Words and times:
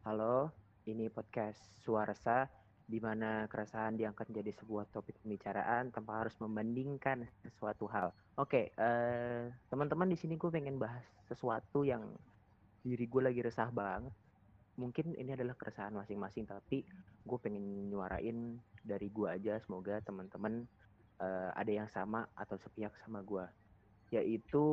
Halo, 0.00 0.48
ini 0.88 1.12
podcast 1.12 1.60
Suarsa, 1.84 2.48
di 2.88 2.96
mana 3.04 3.44
keresahan 3.52 4.00
diangkat 4.00 4.32
menjadi 4.32 4.56
sebuah 4.64 4.88
topik 4.88 5.20
pembicaraan 5.20 5.92
tanpa 5.92 6.24
harus 6.24 6.32
membandingkan 6.40 7.28
sesuatu 7.44 7.84
hal. 7.92 8.08
Oke, 8.40 8.72
eh, 8.72 9.52
teman-teman 9.68 10.08
di 10.08 10.16
sini 10.16 10.40
gue 10.40 10.48
pengen 10.48 10.80
bahas 10.80 11.04
sesuatu 11.28 11.84
yang 11.84 12.16
diri 12.80 13.04
gue 13.04 13.22
lagi 13.28 13.44
resah 13.44 13.68
banget. 13.68 14.16
Mungkin 14.80 15.20
ini 15.20 15.36
adalah 15.36 15.52
keresahan 15.52 15.92
masing-masing, 15.92 16.48
tapi 16.48 16.80
gue 17.20 17.38
pengen 17.44 17.92
nyuarain 17.92 18.56
dari 18.80 19.12
gue 19.12 19.28
aja. 19.28 19.60
Semoga 19.60 20.00
teman-teman 20.00 20.64
eh, 21.20 21.50
ada 21.52 21.72
yang 21.76 21.92
sama 21.92 22.24
atau 22.32 22.56
sepihak 22.56 22.96
sama 23.04 23.20
gue. 23.20 23.44
Yaitu 24.16 24.64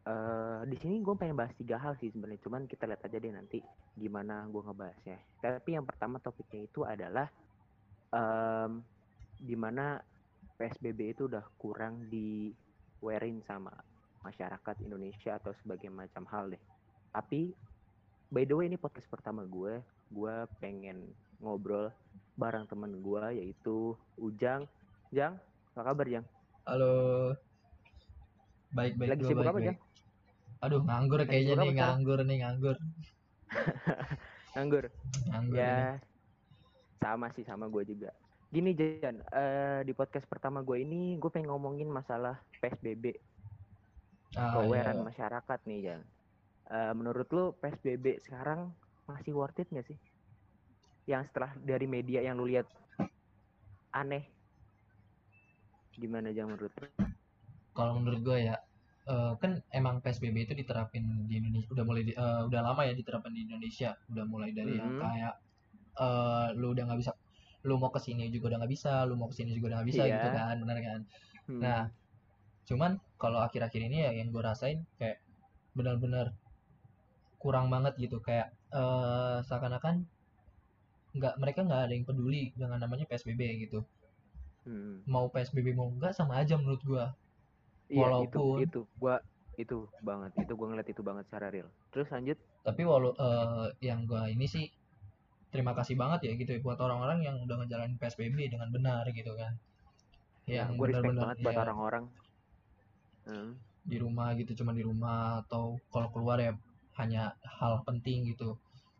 eh 0.00 0.64
di 0.64 0.76
sini 0.80 1.04
gue 1.04 1.12
pengen 1.12 1.36
bahas 1.36 1.52
tiga 1.60 1.76
hal 1.76 1.92
sih 2.00 2.08
sebenarnya, 2.08 2.40
cuman 2.40 2.64
kita 2.64 2.88
lihat 2.88 3.04
aja 3.04 3.20
deh 3.20 3.32
nanti 3.32 3.60
gimana 4.00 4.48
gue 4.48 4.62
ngebahasnya. 4.64 5.18
Tapi 5.44 5.76
yang 5.76 5.84
pertama 5.84 6.16
topiknya 6.16 6.64
itu 6.64 6.80
adalah 6.88 7.28
em 8.10 8.80
di 9.40 9.56
mana 9.56 9.96
PSBB 10.60 11.16
itu 11.16 11.22
udah 11.24 11.40
kurang 11.56 12.08
diwerin 12.12 13.40
sama 13.48 13.72
masyarakat 14.20 14.84
Indonesia 14.84 15.40
atau 15.40 15.56
sebagai 15.64 15.88
macam 15.88 16.28
hal 16.28 16.52
deh. 16.52 16.62
Tapi 17.12 17.52
by 18.28 18.44
the 18.44 18.52
way 18.56 18.68
ini 18.68 18.76
podcast 18.76 19.08
pertama 19.08 19.48
gue, 19.48 19.80
gue 20.12 20.34
pengen 20.60 21.08
ngobrol 21.40 21.88
bareng 22.36 22.68
temen 22.68 23.00
gue 23.00 23.24
yaitu 23.40 23.96
Ujang. 24.20 24.68
Jang, 25.08 25.40
apa 25.72 25.80
kabar 25.92 26.06
Jang? 26.06 26.26
Halo. 26.68 27.32
Baik 28.76 29.00
baik 29.00 29.08
Lagi 29.16 29.22
sibuk 29.24 29.48
apa. 29.48 29.58
Jang? 29.64 29.78
Aduh, 30.60 30.84
nganggur 30.84 31.24
kayaknya 31.24 31.56
nih, 31.64 31.72
nganggur 31.80 32.20
nih, 32.20 32.36
nganggur. 32.44 32.76
Nganggur. 34.54 34.90
Nganggur 35.30 35.54
ini. 35.54 35.60
Ya, 35.60 35.98
sama 37.00 37.30
sih 37.34 37.44
sama 37.46 37.66
gue 37.66 37.84
juga. 37.86 38.10
Gini 38.50 38.74
Jan, 38.74 39.22
eh, 39.30 39.80
di 39.86 39.94
podcast 39.94 40.26
pertama 40.26 40.58
gue 40.60 40.82
ini 40.82 41.14
gue 41.16 41.30
pengen 41.30 41.54
ngomongin 41.54 41.86
masalah 41.86 42.34
PSBB, 42.58 43.14
Ah, 44.34 44.58
keawarean 44.58 45.02
iya. 45.02 45.06
masyarakat 45.06 45.58
nih 45.66 45.78
Jan. 45.86 46.02
Eh, 46.70 46.92
menurut 46.94 47.26
lu 47.30 47.54
PSBB 47.58 48.18
sekarang 48.22 48.70
masih 49.06 49.34
worth 49.34 49.58
it 49.58 49.70
nggak 49.70 49.86
sih? 49.86 49.98
Yang 51.06 51.30
setelah 51.30 51.54
dari 51.62 51.86
media 51.86 52.22
yang 52.22 52.38
lu 52.38 52.46
lihat 52.46 52.66
aneh, 53.90 54.26
gimana 55.94 56.30
Jan 56.30 56.50
menurut 56.50 56.74
lu? 56.74 56.86
Kalau 57.70 57.98
menurut 58.02 58.20
gue 58.22 58.38
ya, 58.50 58.58
eh, 59.12 59.32
kan 59.42 59.52
emang 59.78 59.94
PSBB 60.04 60.36
itu 60.46 60.54
diterapin 60.60 61.04
di 61.28 61.34
Indonesia 61.40 61.68
udah 61.74 61.84
mulai 61.88 62.02
di- 62.08 62.16
eh, 62.24 62.42
udah 62.48 62.60
lama 62.66 62.82
ya 62.88 62.92
diterapin 63.00 63.32
di 63.36 63.42
Indonesia. 63.48 63.90
Udah 64.12 64.24
mulai 64.32 64.50
dari 64.58 64.72
yang 64.80 64.92
Mhm. 64.94 65.00
kayak 65.04 65.34
eh, 66.06 66.46
lu 66.60 66.66
udah 66.74 66.84
nggak 66.88 67.00
bisa 67.02 67.12
lu 67.68 67.74
mau 67.82 67.90
ke 67.92 68.00
sini 68.06 68.24
juga 68.34 68.44
udah 68.54 68.58
nggak 68.64 68.72
bisa, 68.76 68.92
lu 69.08 69.14
mau 69.20 69.28
ke 69.30 69.36
sini 69.38 69.50
juga 69.56 69.66
udah 69.70 69.78
nggak 69.82 69.90
bisa 69.92 70.02
Iya. 70.08 70.14
gitu 70.16 70.28
kan, 70.38 70.54
bener 70.62 70.78
kan? 70.86 71.00
Hmm, 71.48 71.60
Nah, 71.64 71.80
cuman 72.68 72.92
kalau 73.22 73.38
akhir-akhir 73.46 73.80
ini 73.88 73.96
ya 74.06 74.10
yang 74.18 74.28
gue 74.34 74.42
rasain 74.50 74.78
kayak 74.96 75.18
benar-benar 75.76 76.26
kurang 77.42 77.66
banget 77.74 77.94
gitu 78.04 78.16
kayak 78.26 78.48
eh 78.72 79.38
seakan-akan 79.48 80.06
nggak 81.16 81.34
mereka 81.42 81.60
nggak 81.66 81.80
ada 81.90 81.92
yang 81.96 82.06
peduli 82.06 82.54
dengan 82.54 82.78
namanya 82.78 83.04
PSBB 83.10 83.40
gitu 83.66 83.82
hmm. 84.68 85.02
mau 85.10 85.26
PSBB 85.32 85.74
mau 85.74 85.88
enggak 85.90 86.12
sama 86.14 86.38
aja 86.40 86.54
menurut 86.60 86.82
gua 86.86 87.04
Iya 87.90 88.06
Walaupun- 88.06 88.30
itu 88.30 88.42
itu 88.64 88.80
gua 89.02 89.18
itu 89.58 89.76
banget 90.00 90.30
itu 90.38 90.52
gua 90.54 90.66
ngeliat 90.70 90.88
itu 90.88 91.02
banget 91.02 91.24
secara 91.26 91.50
real. 91.50 91.68
Terus 91.90 92.06
lanjut, 92.08 92.38
tapi 92.62 92.82
walau 92.86 93.12
eh, 93.18 93.68
yang 93.82 94.06
gua 94.06 94.30
ini 94.30 94.46
sih 94.46 94.70
terima 95.50 95.74
kasih 95.74 95.98
banget 95.98 96.30
ya 96.30 96.32
gitu 96.38 96.50
ya 96.54 96.60
buat 96.62 96.78
orang-orang 96.78 97.26
yang 97.26 97.36
udah 97.42 97.58
ngejalanin 97.58 97.98
PSBB 97.98 98.38
dengan 98.54 98.70
benar 98.70 99.02
gitu 99.10 99.34
kan 99.34 99.58
yang 100.46 100.78
gue 100.78 100.86
respect 100.94 101.02
benar-benar 101.02 101.26
banget 101.34 101.36
buat 101.42 101.54
ya, 101.54 101.62
orang-orang. 101.66 102.04
Hmm. 103.26 103.52
di 103.80 103.96
rumah 103.98 104.32
gitu 104.38 104.62
cuman 104.62 104.74
di 104.78 104.84
rumah 104.86 105.42
atau 105.44 105.76
kalau 105.92 106.08
keluar 106.14 106.38
ya 106.40 106.52
hanya 107.02 107.34
hal 107.42 107.82
penting 107.82 108.26
gitu 108.30 108.54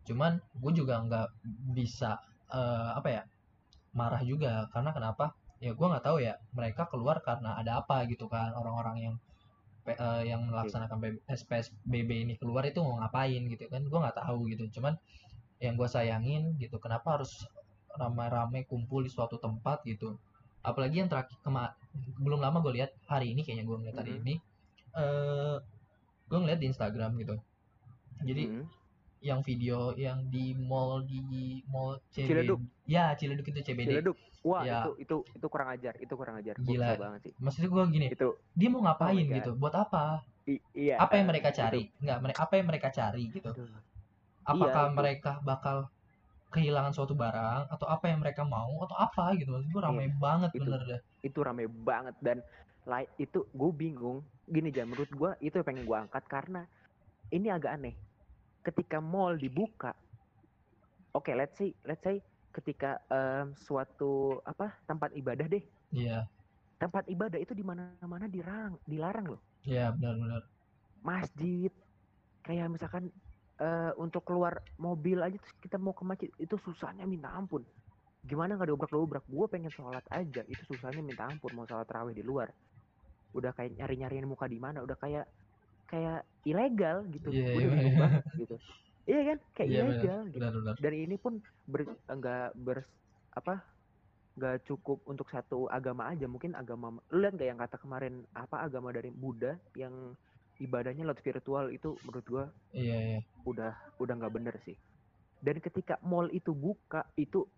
cuman 0.09 0.43
gue 0.59 0.73
juga 0.75 0.99
nggak 1.07 1.29
bisa 1.77 2.19
eh, 2.51 2.91
apa 2.99 3.09
ya 3.11 3.23
marah 3.95 4.23
juga 4.27 4.67
karena 4.75 4.91
kenapa 4.91 5.35
ya 5.61 5.73
gue 5.73 5.87
nggak 5.87 6.03
tahu 6.03 6.19
ya 6.19 6.35
mereka 6.53 6.89
keluar 6.89 7.21
karena 7.21 7.55
ada 7.55 7.79
apa 7.79 8.09
gitu 8.09 8.27
kan 8.27 8.53
orang-orang 8.53 8.97
yang 8.99 9.15
eh, 9.87 10.23
yang 10.27 10.49
melaksanakan 10.49 10.97
P- 10.99 11.21
PSBB 11.27 12.11
ini 12.25 12.35
keluar 12.37 12.65
itu 12.65 12.81
mau 12.81 12.97
ngapain 12.97 13.43
gitu 13.45 13.69
kan 13.69 13.83
gue 13.83 13.99
nggak 13.99 14.17
tahu 14.17 14.49
gitu 14.49 14.65
cuman 14.81 14.97
yang 15.61 15.77
gue 15.77 15.85
sayangin 15.87 16.57
gitu 16.57 16.81
kenapa 16.81 17.21
harus 17.21 17.45
ramai-ramai 17.93 18.65
kumpul 18.65 19.03
di 19.03 19.11
suatu 19.11 19.37
tempat 19.37 19.85
gitu 19.85 20.17
apalagi 20.63 21.01
yang 21.01 21.09
terakhir 21.09 21.37
kema 21.41 21.77
belum 22.17 22.41
lama 22.41 22.61
gue 22.61 22.81
lihat 22.81 22.93
hari 23.05 23.33
ini 23.33 23.43
kayaknya 23.43 23.65
gue 23.65 23.77
ngeliat 23.77 23.97
hari 23.99 24.13
Mhm. 24.17 24.21
ini 24.23 24.35
eh 24.93 25.57
gue 26.25 26.39
ngeliat 26.39 26.59
di 26.59 26.67
Instagram 26.69 27.11
gitu 27.19 27.37
jadi 28.23 28.45
Hmm. 28.47 28.65
yang 29.21 29.41
video 29.43 29.93
yang 29.97 30.25
di 30.29 30.57
mall 30.57 31.05
di 31.05 31.21
mall 31.69 32.01
CBD 32.09 32.49
Ciledug. 32.49 32.61
ya 32.87 33.13
Ciledug 33.13 33.45
itu 33.45 33.61
CBD 33.61 34.01
Ciledug. 34.01 34.17
Wah, 34.41 34.65
Ya. 34.65 34.81
itu 34.81 34.91
itu 34.99 35.17
itu 35.37 35.47
kurang 35.47 35.69
ajar, 35.69 35.93
itu 36.01 36.13
kurang 36.17 36.41
ajar. 36.41 36.57
Gila. 36.57 36.97
banget 36.97 37.21
sih. 37.29 37.33
maksudnya 37.37 37.69
gue 37.69 37.83
gini 37.93 38.07
Itu 38.09 38.29
dia 38.51 38.69
mau 38.69 38.81
ngapain 38.81 39.21
Oh 39.21 39.37
gitu 39.37 39.51
buat 39.55 39.75
apa 39.75 40.25
i- 40.49 40.65
iya. 40.73 40.97
apa 40.97 41.13
yang 41.15 41.29
mereka 41.29 41.49
itu- 41.49 41.61
cari 41.61 41.83
nggak 42.01 42.19
mere- 42.19 42.41
apa 42.41 42.53
yang 42.57 42.67
mereka 42.67 42.89
cari 42.89 43.23
gitu 43.29 43.45
aduh. 43.47 43.69
apakah 44.43 44.85
itu. 44.89 44.97
mereka 44.97 45.33
bakal 45.43 45.77
kehilangan 46.51 46.91
suatu 46.91 47.13
barang 47.13 47.69
atau 47.69 47.87
apa 47.87 48.05
yang 48.07 48.19
mereka 48.19 48.43
mau 48.43 48.81
atau 48.81 48.97
apa 48.97 49.37
gitu 49.37 49.53
maksud 49.53 49.69
gue 49.69 49.83
ramai 49.83 50.09
banget 50.11 50.51
itu. 50.53 50.65
bener 50.65 50.81
deh 50.83 51.01
itu 51.21 51.39
rame 51.39 51.69
banget 51.69 52.17
dan 52.19 52.41
like 52.83 53.13
itu 53.17 53.45
gue 53.47 53.71
bingung 53.71 54.19
gini 54.47 54.73
aja 54.73 54.83
menurut 54.83 55.07
gue 55.07 55.31
itu 55.43 55.55
yang 55.55 55.67
pengen 55.69 55.85
gue 55.85 55.99
angkat 56.01 56.25
karena 56.27 56.65
ini 57.31 57.47
agak 57.47 57.77
aneh 57.77 57.95
ketika 58.63 58.99
mall 58.99 59.37
dibuka 59.37 59.93
oke 61.13 61.29
let's 61.31 61.55
say 61.55 61.71
let's 61.85 62.01
say 62.01 62.19
ketika 62.51 62.99
em, 63.11 63.55
suatu 63.55 64.43
apa 64.43 64.75
tempat 64.87 65.15
ibadah 65.15 65.47
deh. 65.47 65.63
Iya. 65.95 66.27
Tempat 66.81 67.07
ibadah 67.13 67.39
itu 67.39 67.53
di 67.55 67.63
mana-mana 67.63 68.27
dilarang 68.27 68.75
dilarang 68.89 69.37
loh. 69.37 69.43
Iya 69.63 69.95
benar-benar 69.95 70.43
masjid. 71.05 71.73
Kayak 72.41 72.73
misalkan 72.73 73.13
eh, 73.61 73.93
untuk 74.01 74.25
keluar 74.25 74.65
mobil 74.81 75.21
aja 75.21 75.37
terus 75.37 75.57
kita 75.61 75.77
mau 75.77 75.93
ke 75.93 76.05
masjid 76.05 76.31
itu 76.41 76.57
susahnya 76.65 77.05
minta 77.05 77.29
ampun. 77.33 77.65
Gimana 78.25 78.57
nggak 78.57 78.69
dobrak 78.69 78.93
dobrak 78.93 79.25
gue 79.29 79.47
pengen 79.49 79.73
sholat 79.73 80.05
aja 80.13 80.45
itu 80.45 80.63
susahnya 80.69 81.01
minta 81.05 81.29
ampun 81.29 81.53
mau 81.57 81.69
sholat 81.69 81.89
terawih 81.89 82.17
di 82.17 82.25
luar. 82.25 82.49
Udah 83.37 83.53
kayak 83.55 83.77
nyari 83.77 83.97
nyariin 84.01 84.27
muka 84.29 84.49
di 84.49 84.59
mana 84.59 84.83
udah 84.83 84.97
kayak 84.97 85.29
kayak 85.89 86.23
ilegal 86.47 87.05
gitu. 87.11 87.29
Iya, 87.31 87.45
iya, 87.45 87.55
udah 87.57 87.71
bingung 87.77 87.95
iya. 87.95 88.01
banget 88.01 88.25
gitu 88.37 88.57
iya 89.11 89.21
kan? 89.35 89.39
Kayak 89.59 89.69
iya 89.69 89.83
benar. 89.83 89.91
ilegal 89.91 90.21
gitu 90.31 90.39
benar-benar 90.39 90.75
dan 90.79 90.93
ini 90.95 91.17
pun 91.19 91.33
ber, 91.67 91.81
enggak 92.07 92.55
ber 92.55 92.79
apa 93.35 93.55
nggak 94.39 94.57
cukup 94.65 95.03
untuk 95.11 95.27
satu 95.29 95.67
agama 95.67 96.07
aja. 96.09 96.31
Mungkin 96.31 96.55
agama 96.55 96.95
lu 97.11 97.19
lihat 97.21 97.35
nggak 97.35 97.49
yang 97.51 97.61
kata 97.61 97.77
kemarin 97.83 98.15
apa 98.33 98.63
agama 98.63 98.95
dari 98.95 99.11
Buddha 99.11 99.59
yang 99.75 100.15
ibadahnya 100.61 101.09
lewat 101.09 101.25
virtual 101.25 101.73
itu 101.73 101.97
menurut 102.05 102.27
gua 102.29 102.45
iya 102.77 102.97
iya. 103.17 103.21
udah 103.49 103.73
udah 103.99 104.15
nggak 104.17 104.35
bener 104.35 104.55
sih. 104.63 104.77
Dan 105.41 105.59
ketika 105.59 105.97
mall 106.05 106.29
itu 106.31 106.53
buka 106.53 107.09
itu 107.17 107.49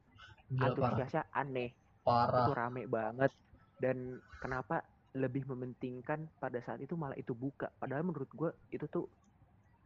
gila 0.49 0.71
parah. 0.71 0.91
antusiasnya 0.97 1.23
aneh. 1.35 1.71
Parah. 2.03 2.47
Itu 2.47 2.53
rame 2.55 2.83
banget. 2.87 3.31
Dan 3.79 4.23
kenapa 4.39 4.87
lebih 5.13 5.45
mementingkan 5.51 6.31
pada 6.39 6.63
saat 6.63 6.79
itu 6.81 6.95
malah 6.95 7.19
itu 7.19 7.35
buka? 7.35 7.69
Padahal 7.77 8.07
menurut 8.07 8.31
gua 8.33 8.51
itu 8.71 8.87
tuh 8.87 9.11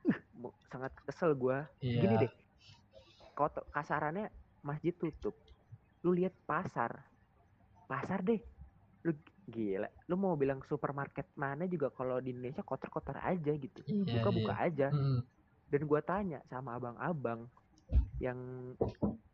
uh, 0.05 0.53
sangat 0.69 0.93
kesel 1.09 1.33
gua. 1.33 1.65
Iya. 1.81 2.01
Gini 2.05 2.15
deh 2.27 2.33
kotor 3.37 3.69
kasarannya 3.69 4.33
masjid 4.65 4.97
tutup. 4.97 5.37
Lu 6.01 6.17
lihat 6.17 6.33
pasar. 6.49 7.05
Pasar 7.85 8.25
deh. 8.25 8.41
Lu 9.05 9.13
gila. 9.47 9.87
Lu 10.09 10.17
mau 10.17 10.35
bilang 10.35 10.65
supermarket 10.65 11.29
mana 11.37 11.69
juga 11.69 11.93
kalau 11.93 12.19
di 12.19 12.33
Indonesia 12.33 12.65
kotor-kotor 12.65 13.21
aja 13.21 13.53
gitu. 13.53 13.85
Iya 13.85 14.19
buka-buka 14.19 14.55
iya 14.57 14.67
aja. 14.67 14.89
Mm, 14.91 15.21
dan 15.69 15.81
gua 15.85 16.01
tanya 16.01 16.41
sama 16.49 16.81
abang-abang 16.81 17.47
yang 18.19 18.39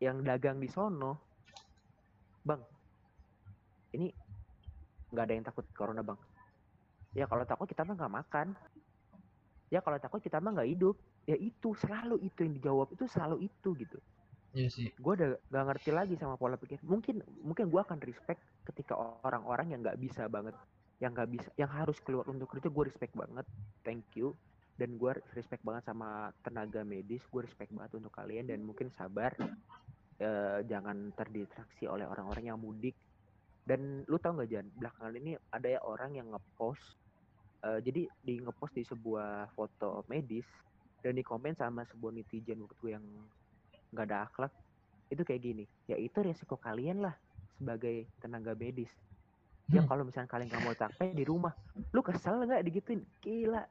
yang 0.02 0.20
dagang 0.26 0.58
di 0.58 0.66
sono 0.68 1.16
bang 2.42 2.58
ini 3.94 4.10
nggak 5.14 5.24
ada 5.24 5.32
yang 5.32 5.46
takut 5.46 5.64
corona 5.72 6.02
bang? 6.02 6.18
Ya 7.14 7.30
kalau 7.30 7.46
takut 7.46 7.70
kita 7.70 7.86
mah 7.86 7.94
nggak 7.94 8.14
makan 8.18 8.46
ya 9.72 9.80
kalau 9.80 9.96
takut 9.96 10.20
kita 10.20 10.36
mah 10.36 10.52
nggak 10.52 10.68
hidup. 10.68 11.00
Ya 11.24 11.40
itu 11.40 11.72
selalu 11.80 12.20
itu 12.20 12.44
yang 12.44 12.54
dijawab. 12.60 12.92
Itu 12.92 13.08
selalu 13.08 13.48
itu 13.48 13.72
gitu. 13.80 13.98
Iya 14.52 14.68
sih. 14.68 14.88
Gue 15.00 15.16
udah 15.16 15.40
gak 15.48 15.64
ngerti 15.64 15.90
lagi 15.96 16.14
sama 16.20 16.36
pola 16.36 16.60
pikir. 16.60 16.76
Mungkin 16.84 17.24
mungkin 17.40 17.72
gue 17.72 17.80
akan 17.80 17.96
respect 18.04 18.44
ketika 18.68 18.92
orang-orang 19.24 19.72
yang 19.72 19.80
nggak 19.80 19.96
bisa 19.96 20.28
banget 20.28 20.52
yang 21.00 21.16
nggak 21.16 21.30
bisa 21.34 21.48
yang 21.58 21.72
harus 21.72 21.98
keluar 22.04 22.28
untuk 22.28 22.52
kerja 22.52 22.68
gue 22.68 22.84
respect 22.84 23.16
banget. 23.16 23.48
Thank 23.80 24.12
you. 24.12 24.36
Dan 24.76 25.00
gue 25.00 25.16
respect 25.32 25.64
banget 25.64 25.88
sama 25.88 26.36
tenaga 26.44 26.84
medis 26.84 27.24
gue 27.32 27.40
respect 27.40 27.72
banget 27.72 27.96
untuk 27.96 28.12
kalian. 28.12 28.44
Dan 28.44 28.60
mungkin 28.68 28.92
sabar 28.92 29.32
eh, 30.20 30.60
jangan 30.68 31.16
terdistraksi 31.16 31.88
oleh 31.88 32.04
orang-orang 32.04 32.52
yang 32.52 32.60
mudik. 32.60 32.94
Dan 33.64 34.04
lu 34.04 34.20
tau 34.20 34.36
nggak 34.36 34.50
Jan 34.52 34.68
belakangan 34.76 35.14
ini 35.16 35.32
ada 35.48 35.68
ya 35.70 35.80
orang 35.80 36.12
yang 36.18 36.28
ngepost 36.28 37.01
eh, 37.62 37.80
jadi 37.80 38.02
di 38.20 38.34
ngepost 38.38 38.72
di 38.72 38.82
sebuah 38.82 39.50
foto 39.52 40.02
medis 40.06 40.46
dan 40.98 41.14
di 41.14 41.22
komen 41.22 41.54
sama 41.54 41.82
sebuah 41.84 42.12
netizen 42.12 42.58
gue 42.60 42.90
yang 42.90 43.02
nggak 43.90 44.06
ada 44.06 44.24
akhlak 44.24 44.52
itu 45.08 45.22
kayak 45.22 45.42
gini 45.42 45.64
ya 45.84 45.94
itu 45.94 46.14
resiko 46.18 46.56
kalian 46.56 47.00
lah 47.00 47.14
sebagai 47.54 48.08
tenaga 48.18 48.54
medis. 48.54 48.90
Ya 49.68 49.78
Hmm. 49.78 49.88
kalau 49.88 50.02
misalnya 50.02 50.26
kalian 50.26 50.48
nggak 50.48 50.62
mau 50.62 50.74
capek 50.74 51.10
di 51.12 51.22
rumah 51.22 51.54
lu 51.90 52.00
kesel 52.00 52.42
nggak 52.42 52.62
digituin? 52.62 53.00
Gila. 53.20 53.62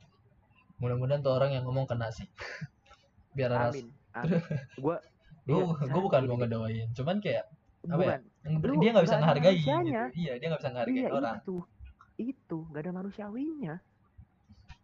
Mudah-mudahan 0.77 1.21
tuh 1.21 1.31
orang 1.31 1.51
yang 1.51 1.63
ngomong 1.63 1.85
kena 1.85 2.09
sih. 2.09 2.25
Biar 3.35 3.49
ras 3.49 3.71
amin 3.71 3.87
amin. 4.13 4.39
Gue 4.83 4.95
gue 5.41 5.57
Iya, 5.57 5.65
bukan 5.97 6.21
mau 6.23 6.37
deh. 6.37 6.45
ngedoain 6.45 6.87
cuman 6.93 7.17
kayak 7.17 7.45
apa 7.83 8.01
ya 8.03 8.17
bukan. 8.45 8.61
Lu 8.61 8.73
dia 8.77 8.89
nggak 8.93 9.05
bisa 9.05 9.17
ngehargai 9.17 9.55
gitu. 9.57 9.69
Iya 10.15 10.33
dia 10.37 10.47
nggak 10.47 10.61
bisa 10.61 10.71
ngehargain 10.71 10.97
iya 10.97 11.09
orang. 11.09 11.37
itu 11.41 11.55
itu 12.21 12.57
nggak 12.69 12.85
ada 12.85 12.93
manusiawinya. 12.93 13.75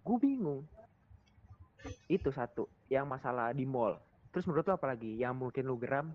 Gue 0.02 0.18
bingung. 0.18 0.66
Itu 2.10 2.34
satu 2.34 2.66
yang 2.90 3.06
masalah 3.06 3.54
di 3.54 3.64
mall. 3.64 4.02
Terus 4.34 4.50
menurut 4.50 4.66
lo 4.66 4.74
apa 4.76 4.90
lagi? 4.90 5.16
Yang 5.22 5.34
mungkin 5.38 5.64
lu 5.70 5.78
geram? 5.78 6.08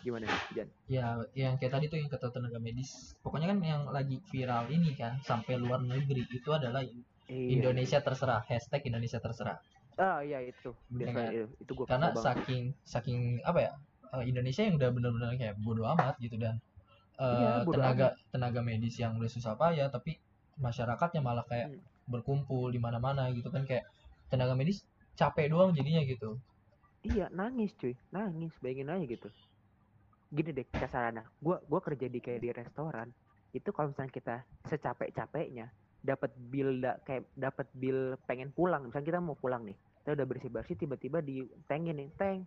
Gimana 0.00 0.28
Jan? 0.56 0.68
Ya 0.88 1.20
yang 1.36 1.56
kayak 1.60 1.72
tadi 1.76 1.84
tuh 1.88 1.98
yang 2.00 2.08
kata 2.08 2.32
tenaga 2.32 2.60
medis. 2.60 3.16
Pokoknya 3.20 3.52
kan 3.52 3.58
yang 3.60 3.82
lagi 3.88 4.20
viral 4.32 4.68
ini 4.72 4.96
kan 4.96 5.20
sampai 5.24 5.60
luar 5.60 5.80
negeri 5.84 6.24
itu 6.28 6.50
adalah 6.52 6.84
Iya, 7.30 7.62
Indonesia 7.62 8.02
terserah. 8.02 8.42
Hashtag 8.42 8.90
Indonesia 8.90 9.22
terserah. 9.22 9.62
Ah 9.94 10.18
iya 10.24 10.42
itu. 10.42 10.74
Iya 10.90 11.06
Biasa, 11.06 11.14
kan? 11.14 11.30
itu, 11.30 11.46
itu 11.62 11.72
gue 11.78 11.86
karena 11.86 12.08
saking 12.16 12.62
saking 12.82 13.20
apa 13.46 13.58
ya 13.70 13.72
eh, 14.18 14.24
Indonesia 14.26 14.62
yang 14.66 14.74
udah 14.74 14.90
benar-benar 14.90 15.30
kayak 15.38 15.54
bodoh 15.62 15.86
amat 15.94 16.18
gitu 16.18 16.34
dan 16.40 16.58
Iya, 17.20 17.68
bodo 17.68 17.76
tenaga 17.76 18.06
tenaga 18.32 18.60
medis 18.64 18.96
yang 18.96 19.12
udah 19.20 19.28
susah 19.28 19.52
payah 19.60 19.92
tapi 19.92 20.16
masyarakatnya 20.56 21.20
malah 21.20 21.44
kayak 21.44 21.68
Hmm. 21.68 21.80
berkumpul 22.10 22.72
di 22.74 22.80
mana-mana 22.82 23.30
gitu 23.30 23.48
kan 23.54 23.62
kayak 23.68 23.84
tenaga 24.32 24.56
medis 24.58 24.82
capek 25.14 25.52
doang 25.52 25.70
jadinya 25.76 26.02
gitu. 26.02 26.40
Iya 27.04 27.28
nangis 27.32 27.72
cuy. 27.80 27.94
Nangis 28.12 28.52
bayangin 28.60 28.88
aja 28.92 29.04
gitu. 29.04 29.28
Gini 30.30 30.50
deh 30.54 30.66
kasarannya 30.70 31.24
gua 31.44 31.60
gua 31.70 31.80
kerja 31.82 32.06
di 32.08 32.18
kayak 32.24 32.40
di 32.40 32.50
restoran. 32.54 33.08
Itu 33.52 33.74
kalau 33.74 33.90
misalnya 33.90 34.12
kita 34.14 34.36
secapek 34.70 35.10
capeknya 35.12 35.66
dapat 36.00 36.32
bill 36.48 36.80
da, 36.80 36.96
kayak 37.04 37.28
dapat 37.36 37.66
bill 37.76 38.16
pengen 38.24 38.48
pulang. 38.56 38.88
Misalnya 38.88 39.06
kita 39.06 39.20
mau 39.20 39.36
pulang 39.36 39.62
nih 39.68 39.76
kita 40.00 40.16
udah 40.16 40.26
bersih 40.26 40.50
bersih 40.50 40.76
tiba-tiba 40.80 41.20
ditengin 41.20 42.00
nih 42.00 42.08
teng 42.16 42.38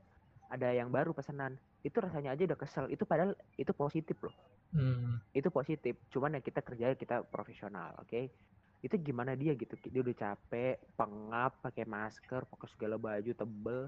ada 0.50 0.74
yang 0.74 0.90
baru 0.90 1.14
pesanan. 1.14 1.56
Itu 1.86 2.02
rasanya 2.02 2.34
aja 2.34 2.44
udah 2.50 2.58
kesel. 2.58 2.86
Itu 2.90 3.04
padahal 3.06 3.38
itu 3.60 3.72
positif 3.76 4.18
loh 4.24 4.34
hmm, 4.74 5.22
itu 5.34 5.50
positif. 5.50 5.94
Cuman 6.14 6.38
ya 6.38 6.42
kita 6.42 6.62
kerja 6.62 6.94
kita 6.98 7.26
profesional 7.30 7.96
oke? 8.02 8.30
Itu 8.84 8.96
gimana 9.00 9.34
dia 9.34 9.56
gitu? 9.56 9.74
Dia 9.88 10.02
udah 10.04 10.16
capek 10.16 10.76
pengap 11.00 11.52
pakai 11.64 11.86
masker 11.88 12.42
pakai 12.50 12.68
segala 12.76 12.96
baju 13.00 13.32
tebel. 13.32 13.82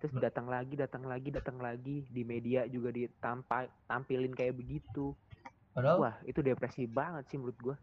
Terus 0.00 0.12
datang 0.16 0.48
lagi 0.48 0.74
datang 0.80 1.04
lagi 1.04 1.28
datang 1.28 1.60
lagi. 1.60 2.08
Di 2.08 2.22
media 2.24 2.64
juga 2.66 2.88
ditampai 2.88 3.68
tampilin 3.84 4.32
kayak 4.32 4.56
begitu. 4.56 5.12
Padahal 5.76 5.96
wah 6.08 6.16
itu 6.24 6.40
depresi 6.40 6.88
banget 6.88 7.28
sih 7.28 7.36
menurut 7.36 7.58
gua. 7.60 7.76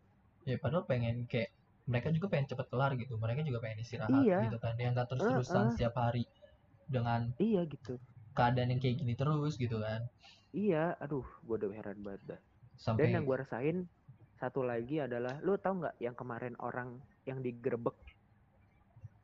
Ya 0.50 0.57
padahal 0.57 0.83
pengen 0.89 1.30
kayak 1.30 1.53
mereka 1.88 2.12
juga 2.12 2.27
pengen 2.33 2.48
cepet 2.51 2.68
kelar 2.68 2.92
gitu. 2.98 3.13
Mereka 3.15 3.45
juga 3.48 3.60
pengen 3.63 3.80
istirahat 3.86 4.24
Iya. 4.25 4.39
gitu 4.50 4.57
kan. 4.60 4.74
Yang 4.75 4.92
nggak 4.98 5.07
terus-terusan 5.13 5.56
Heeh. 5.62 5.74
setiap 5.77 5.94
hari 5.95 6.24
dengan 6.88 7.30
iya 7.38 7.62
gitu 7.68 8.00
keadaan 8.38 8.69
yang 8.69 8.78
kayak 8.78 9.01
gini 9.01 9.18
terus 9.18 9.57
gitu 9.57 9.81
kan. 9.81 10.06
Iya 10.54 10.94
aduh 11.01 11.25
gua 11.42 11.57
udah 11.57 11.74
heran 11.74 11.98
banget 12.00 12.22
dah. 12.30 12.39
Sampai 12.78 13.10
dan 13.10 13.19
yang 13.19 13.24
gua 13.25 13.42
rasain 13.42 13.89
satu 14.38 14.62
lagi 14.62 15.01
adalah 15.01 15.42
lu 15.42 15.57
tau 15.57 15.74
nggak 15.74 15.98
yang 15.98 16.13
kemarin 16.13 16.54
orang 16.62 17.01
yang 17.25 17.42
digerebek 17.42 17.98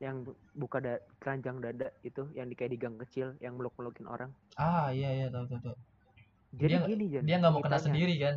yang 0.02 0.26
bu- 0.26 0.36
buka 0.52 0.82
da 0.82 0.94
keranjang 1.22 1.62
dada 1.62 1.94
itu 2.02 2.26
yang 2.34 2.50
di 2.50 2.58
kayak 2.58 2.74
di 2.74 2.78
gang 2.82 2.98
kecil 2.98 3.38
yang 3.38 3.54
meluk-melukin 3.54 4.10
orang? 4.10 4.34
Ah 4.58 4.90
iya 4.90 5.14
iya 5.14 5.26
tahu 5.30 5.46
tahu 5.46 5.70
tahu 5.70 5.76
jadi 6.54 6.82
Dia- 6.82 6.86
gini 6.86 7.04
Jan 7.10 7.22
dia 7.24 7.36
nggak 7.38 7.52
mau 7.52 7.62
kena 7.62 7.78
sendiri 7.78 8.14
kan? 8.18 8.36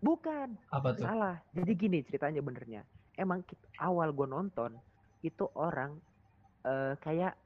Bukan 0.00 0.48
apa 0.70 0.88
tuh? 0.96 1.04
salah. 1.04 1.36
Jadi 1.52 1.72
gini 1.76 1.98
ceritanya 2.02 2.40
benernya. 2.40 2.82
Emang 3.14 3.44
kit- 3.44 3.60
awal 3.76 4.10
gue 4.10 4.26
nonton 4.26 4.74
itu 5.20 5.44
orang 5.52 6.00
eh, 6.62 6.94
kayak 6.98 7.36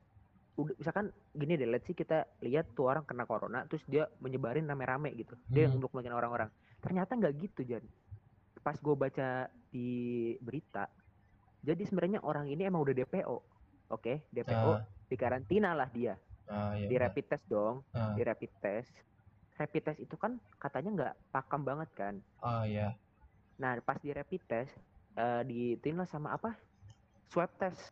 udah 0.54 0.74
misalkan 0.78 1.10
gini 1.34 1.58
deh 1.58 1.66
let's 1.66 1.86
see 1.86 1.98
kita 1.98 2.30
lihat 2.38 2.78
tuh 2.78 2.86
orang 2.86 3.02
kena 3.02 3.26
corona 3.26 3.66
terus 3.66 3.82
dia 3.90 4.06
menyebarin 4.22 4.66
rame-rame 4.70 5.10
gitu. 5.18 5.34
Dia 5.50 5.66
yang 5.66 5.78
Hmm. 5.78 5.82
untuk 5.82 5.94
orang-orang. 5.98 6.50
Ternyata 6.78 7.18
nggak 7.18 7.34
gitu 7.42 7.60
Jan. 7.66 7.84
Pas 8.62 8.78
gue 8.78 8.94
baca 8.94 9.50
di 9.74 9.90
berita 10.38 10.86
jadi 11.64 11.82
sebenarnya 11.88 12.20
orang 12.20 12.44
ini 12.52 12.68
emang 12.68 12.84
udah 12.84 12.92
DPO 12.92 13.36
oke? 13.88 14.28
DPO 14.28 14.70
Ah, 14.76 14.84
di 15.08 15.16
karantina 15.16 15.72
lah 15.72 15.88
dia. 15.88 16.12
Ah, 16.44 16.76
iya, 16.76 16.86
di 16.92 16.94
rapid 17.00 17.24
test 17.24 17.44
dong 17.48 17.80
Ah, 17.96 18.12
di 18.12 18.20
rapid 18.20 18.52
test. 18.60 18.92
Rapid 19.56 19.82
test 19.88 20.00
itu 20.04 20.14
kan 20.20 20.36
katanya 20.60 20.90
nggak 20.92 21.14
pakam 21.32 21.64
banget 21.64 21.88
kan? 21.96 22.14
Ah, 22.44 22.68
iya. 22.68 22.92
Nah, 23.56 23.80
pas 23.80 23.96
di 23.96 24.12
rapid 24.12 24.42
test, 24.44 24.76
eh 25.16 25.42
di 25.48 25.78
lah 25.96 26.04
sama 26.04 26.36
apa? 26.36 26.52
Swab 27.32 27.48
test. 27.56 27.88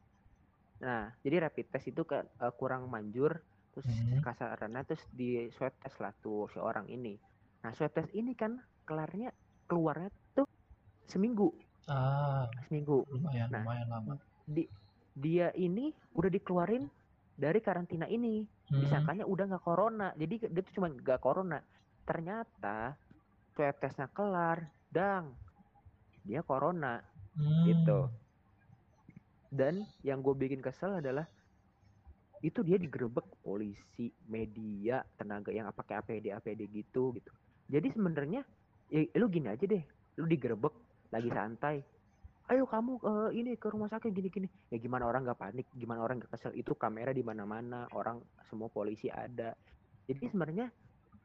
Nah, 0.82 1.14
jadi 1.22 1.46
rapid 1.46 1.66
test 1.70 1.86
itu 1.88 2.02
kan 2.02 2.26
eh, 2.26 2.52
kurang 2.58 2.90
manjur, 2.90 3.38
terus 3.72 3.86
Mhm. 3.86 4.18
kasarannya 4.20 4.82
terus 4.84 5.02
di 5.14 5.46
swab 5.54 5.74
test 5.78 5.96
lah 6.02 6.12
tuh 6.18 6.50
si 6.50 6.58
orang 6.58 6.90
ini. 6.90 7.14
Nah, 7.62 7.70
swab 7.72 7.94
test 7.94 8.10
ini 8.12 8.34
kan 8.34 8.58
kelarnya 8.82 9.30
keluarnya 9.70 10.10
tuh 10.34 10.44
seminggu, 11.06 11.54
ah 11.86 12.50
seminggu. 12.66 13.06
lumayan 13.08 13.46
Nah. 13.48 13.62
lumayan 13.62 13.88
lama 13.88 14.14
Di 14.42 14.66
dia 15.14 15.52
ini 15.54 15.92
udah 16.18 16.30
dikeluarin 16.32 16.84
dari 17.38 17.60
karantina 17.62 18.10
ini. 18.10 18.42
Hmm, 18.68 18.80
Disangkanya 18.82 19.24
udah 19.24 19.44
nggak 19.54 19.64
corona. 19.64 20.08
Jadi 20.18 20.50
dia 20.50 20.60
tuh 20.66 20.74
cuma 20.82 20.88
nggak 20.90 21.20
corona. 21.22 21.62
Ternyata 22.02 22.98
swab 23.54 23.76
testnya 23.78 24.10
kelar, 24.10 24.66
dang. 24.90 25.30
Dia 26.26 26.42
corona. 26.42 26.98
hmm, 27.38 27.64
gitu. 27.70 27.98
Dan 29.52 29.84
yang 30.00 30.24
gue 30.24 30.32
bikin 30.32 30.64
kesel 30.64 31.04
adalah 31.04 31.28
itu 32.40 32.64
dia 32.64 32.80
digerebek 32.80 33.44
polisi, 33.44 34.08
media, 34.26 35.04
tenaga 35.20 35.52
yang 35.52 35.68
pakai 35.70 36.00
APD 36.00 36.32
APD 36.32 36.72
gitu 36.72 37.12
gitu. 37.12 37.30
Jadi 37.68 37.92
sebenarnya 37.92 38.42
ya 38.88 39.04
lu 39.20 39.28
gini 39.28 39.52
aja 39.52 39.62
deh, 39.68 39.84
lu 40.18 40.24
digerebek 40.24 40.72
lagi 41.12 41.28
santai. 41.28 41.76
Ayo 42.50 42.64
kamu 42.66 42.92
eh, 42.98 43.30
ini 43.38 43.50
ke 43.60 43.68
rumah 43.68 43.92
sakit 43.92 44.10
gini-gini. 44.10 44.48
Ya 44.72 44.80
gimana 44.80 45.04
orang 45.06 45.22
nggak 45.28 45.38
panik, 45.38 45.66
gimana 45.76 46.00
orang 46.00 46.18
nggak 46.18 46.32
kesel? 46.32 46.56
Itu 46.56 46.72
kamera 46.74 47.12
di 47.12 47.22
mana-mana, 47.22 47.86
orang 47.92 48.18
semua 48.48 48.72
polisi 48.72 49.12
ada. 49.12 49.52
Jadi 50.08 50.32
sebenarnya 50.32 50.66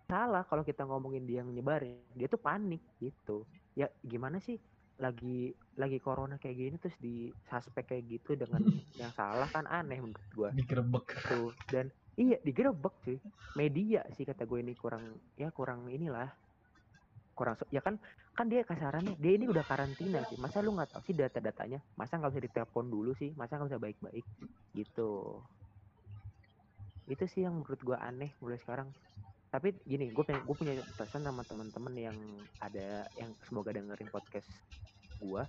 salah 0.05 0.45
kalau 0.45 0.61
kita 0.61 0.85
ngomongin 0.85 1.25
dia 1.25 1.41
yang 1.41 1.49
nyebarin, 1.49 1.97
dia 2.13 2.27
tuh 2.29 2.37
panik 2.43 2.83
gitu. 3.01 3.47
Ya 3.73 3.89
gimana 4.05 4.37
sih 4.37 4.61
lagi 4.97 5.53
lagi 5.77 6.01
corona 6.01 6.41
kayak 6.41 6.57
gini 6.57 6.75
terus 6.81 6.97
di 6.97 7.29
suspek 7.45 7.85
kayak 7.85 8.03
gitu 8.09 8.33
dengan 8.33 8.61
yang 9.01 9.13
salah 9.13 9.45
kan 9.49 9.69
aneh 9.69 10.01
menurut 10.01 10.29
gua. 10.33 10.49
Digerebek. 10.53 11.05
Tuh 11.29 11.53
dan 11.69 11.93
iya 12.17 12.41
digerebek 12.41 12.93
cuy. 13.05 13.17
Media 13.57 14.01
sih 14.17 14.25
kata 14.25 14.45
gue 14.45 14.59
ini 14.61 14.73
kurang 14.73 15.17
ya 15.37 15.53
kurang 15.53 15.89
inilah. 15.89 16.29
Kurang 17.37 17.57
ya 17.69 17.81
kan 17.85 18.01
kan 18.37 18.49
dia 18.49 18.61
kasarannya 18.65 19.17
dia 19.17 19.33
ini 19.33 19.49
udah 19.49 19.65
karantina 19.65 20.21
sih 20.29 20.37
masa 20.37 20.61
lu 20.61 20.73
nggak 20.73 20.97
tahu 20.97 21.01
sih 21.09 21.15
data-datanya? 21.17 21.81
Masa 21.97 22.17
nggak 22.17 22.33
bisa 22.33 22.45
ditelepon 22.49 22.85
dulu 22.89 23.13
sih? 23.17 23.33
Masa 23.37 23.57
nggak 23.57 23.69
bisa 23.69 23.81
baik-baik? 23.81 24.25
Gitu. 24.73 25.11
Itu 27.07 27.23
sih 27.29 27.45
yang 27.45 27.61
menurut 27.61 27.81
gua 27.85 28.01
aneh 28.01 28.33
mulai 28.41 28.57
sekarang 28.61 28.89
tapi 29.47 29.71
gini 29.83 30.11
gue 30.11 30.23
pengen 30.23 30.43
gue 30.43 30.55
punya 30.55 30.73
pesan 30.93 31.23
sama 31.23 31.41
teman-teman 31.43 31.93
yang 31.95 32.17
ada 32.59 33.07
yang 33.15 33.31
semoga 33.47 33.71
dengerin 33.71 34.11
podcast 34.11 34.47
gua. 35.17 35.47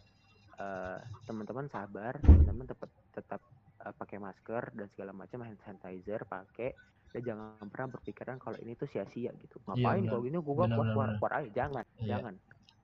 Eh 0.57 0.99
teman-teman 1.26 1.67
sabar 1.69 2.19
teman-teman 2.19 2.67
tetap 2.67 2.90
tetap 3.12 3.40
eh, 3.81 3.95
pakai 3.95 4.19
masker 4.19 4.75
dan 4.75 4.87
segala 4.90 5.11
macam 5.12 5.43
hand 5.43 5.59
sanitizer 5.62 6.23
pakai 6.25 6.75
dan 7.09 7.21
jangan 7.25 7.67
pernah 7.69 7.88
berpikiran 7.90 8.37
kalau 8.37 8.59
ini 8.59 8.75
tuh 8.75 8.87
sia-sia 8.87 9.31
gitu. 9.35 9.59
Ngapain 9.64 10.02
benar. 10.02 10.11
kalau 10.12 10.23
gini 10.23 10.37
gua 10.38 10.55
Benar, 10.67 10.76
keluar 10.78 11.09
keluar, 11.19 11.33
aja 11.38 11.50
jangan 11.55 11.85
Iya. 11.97 12.09
jangan. 12.17 12.35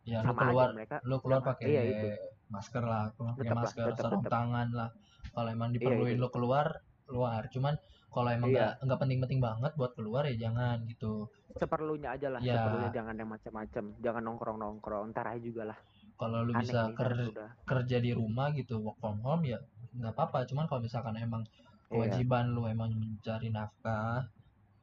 Ya 0.04 0.18
lu 0.20 0.26
sama 0.26 0.40
keluar 0.42 0.66
aja 0.66 0.74
mereka. 0.74 0.96
lu 1.02 1.16
keluar 1.18 1.40
pakai 1.42 1.66
iya 1.66 1.82
itu 1.82 2.08
masker 2.46 2.82
lah 2.84 3.02
pakai 3.16 3.54
masker 3.54 3.84
tetap, 3.88 4.04
sarung 4.04 4.22
tetap. 4.22 4.32
tangan 4.32 4.68
lah. 4.70 4.90
Kalau 5.30 5.48
emang 5.48 5.68
Iya, 5.70 5.74
diperluin 5.78 6.14
itu. 6.14 6.22
lu 6.22 6.28
keluar 6.28 6.66
keluar. 7.04 7.42
Cuman 7.48 7.74
kalau 8.14 8.30
emang 8.30 8.48
Iya. 8.48 8.78
nggak 8.78 8.98
penting-penting 8.98 9.40
banget 9.42 9.72
buat 9.74 9.92
keluar 9.92 10.22
ya 10.24 10.38
jangan 10.38 10.86
gitu 10.86 11.26
seperlunya 11.58 12.14
aja 12.14 12.28
lah 12.30 12.40
Ya. 12.40 12.54
seperlunya 12.56 12.90
jangan 12.92 13.14
yang 13.14 13.28
macam-macam 13.28 13.84
jangan 13.98 14.22
nongkrong 14.22 14.58
nongkrong 14.58 15.04
ntar 15.10 15.26
aja 15.28 15.42
juga 15.42 15.62
lah 15.74 15.78
kalau 16.14 16.46
lu 16.46 16.54
aneh 16.54 16.62
bisa 16.62 16.80
nih 16.86 16.94
ker- 16.94 17.30
udah 17.34 17.50
kerja 17.66 17.96
di 17.98 18.10
rumah 18.14 18.54
gitu 18.54 18.78
work 18.78 18.98
from 18.98 19.18
home 19.20 19.42
ya 19.42 19.58
nggak 19.92 20.14
apa-apa 20.14 20.46
cuman 20.46 20.64
kalau 20.64 20.80
misalkan 20.80 21.14
emang 21.16 21.42
Iya. 21.42 21.90
kewajiban 21.90 22.50
lu 22.50 22.62
emang 22.64 22.90
mencari 22.90 23.50
nafkah 23.50 24.26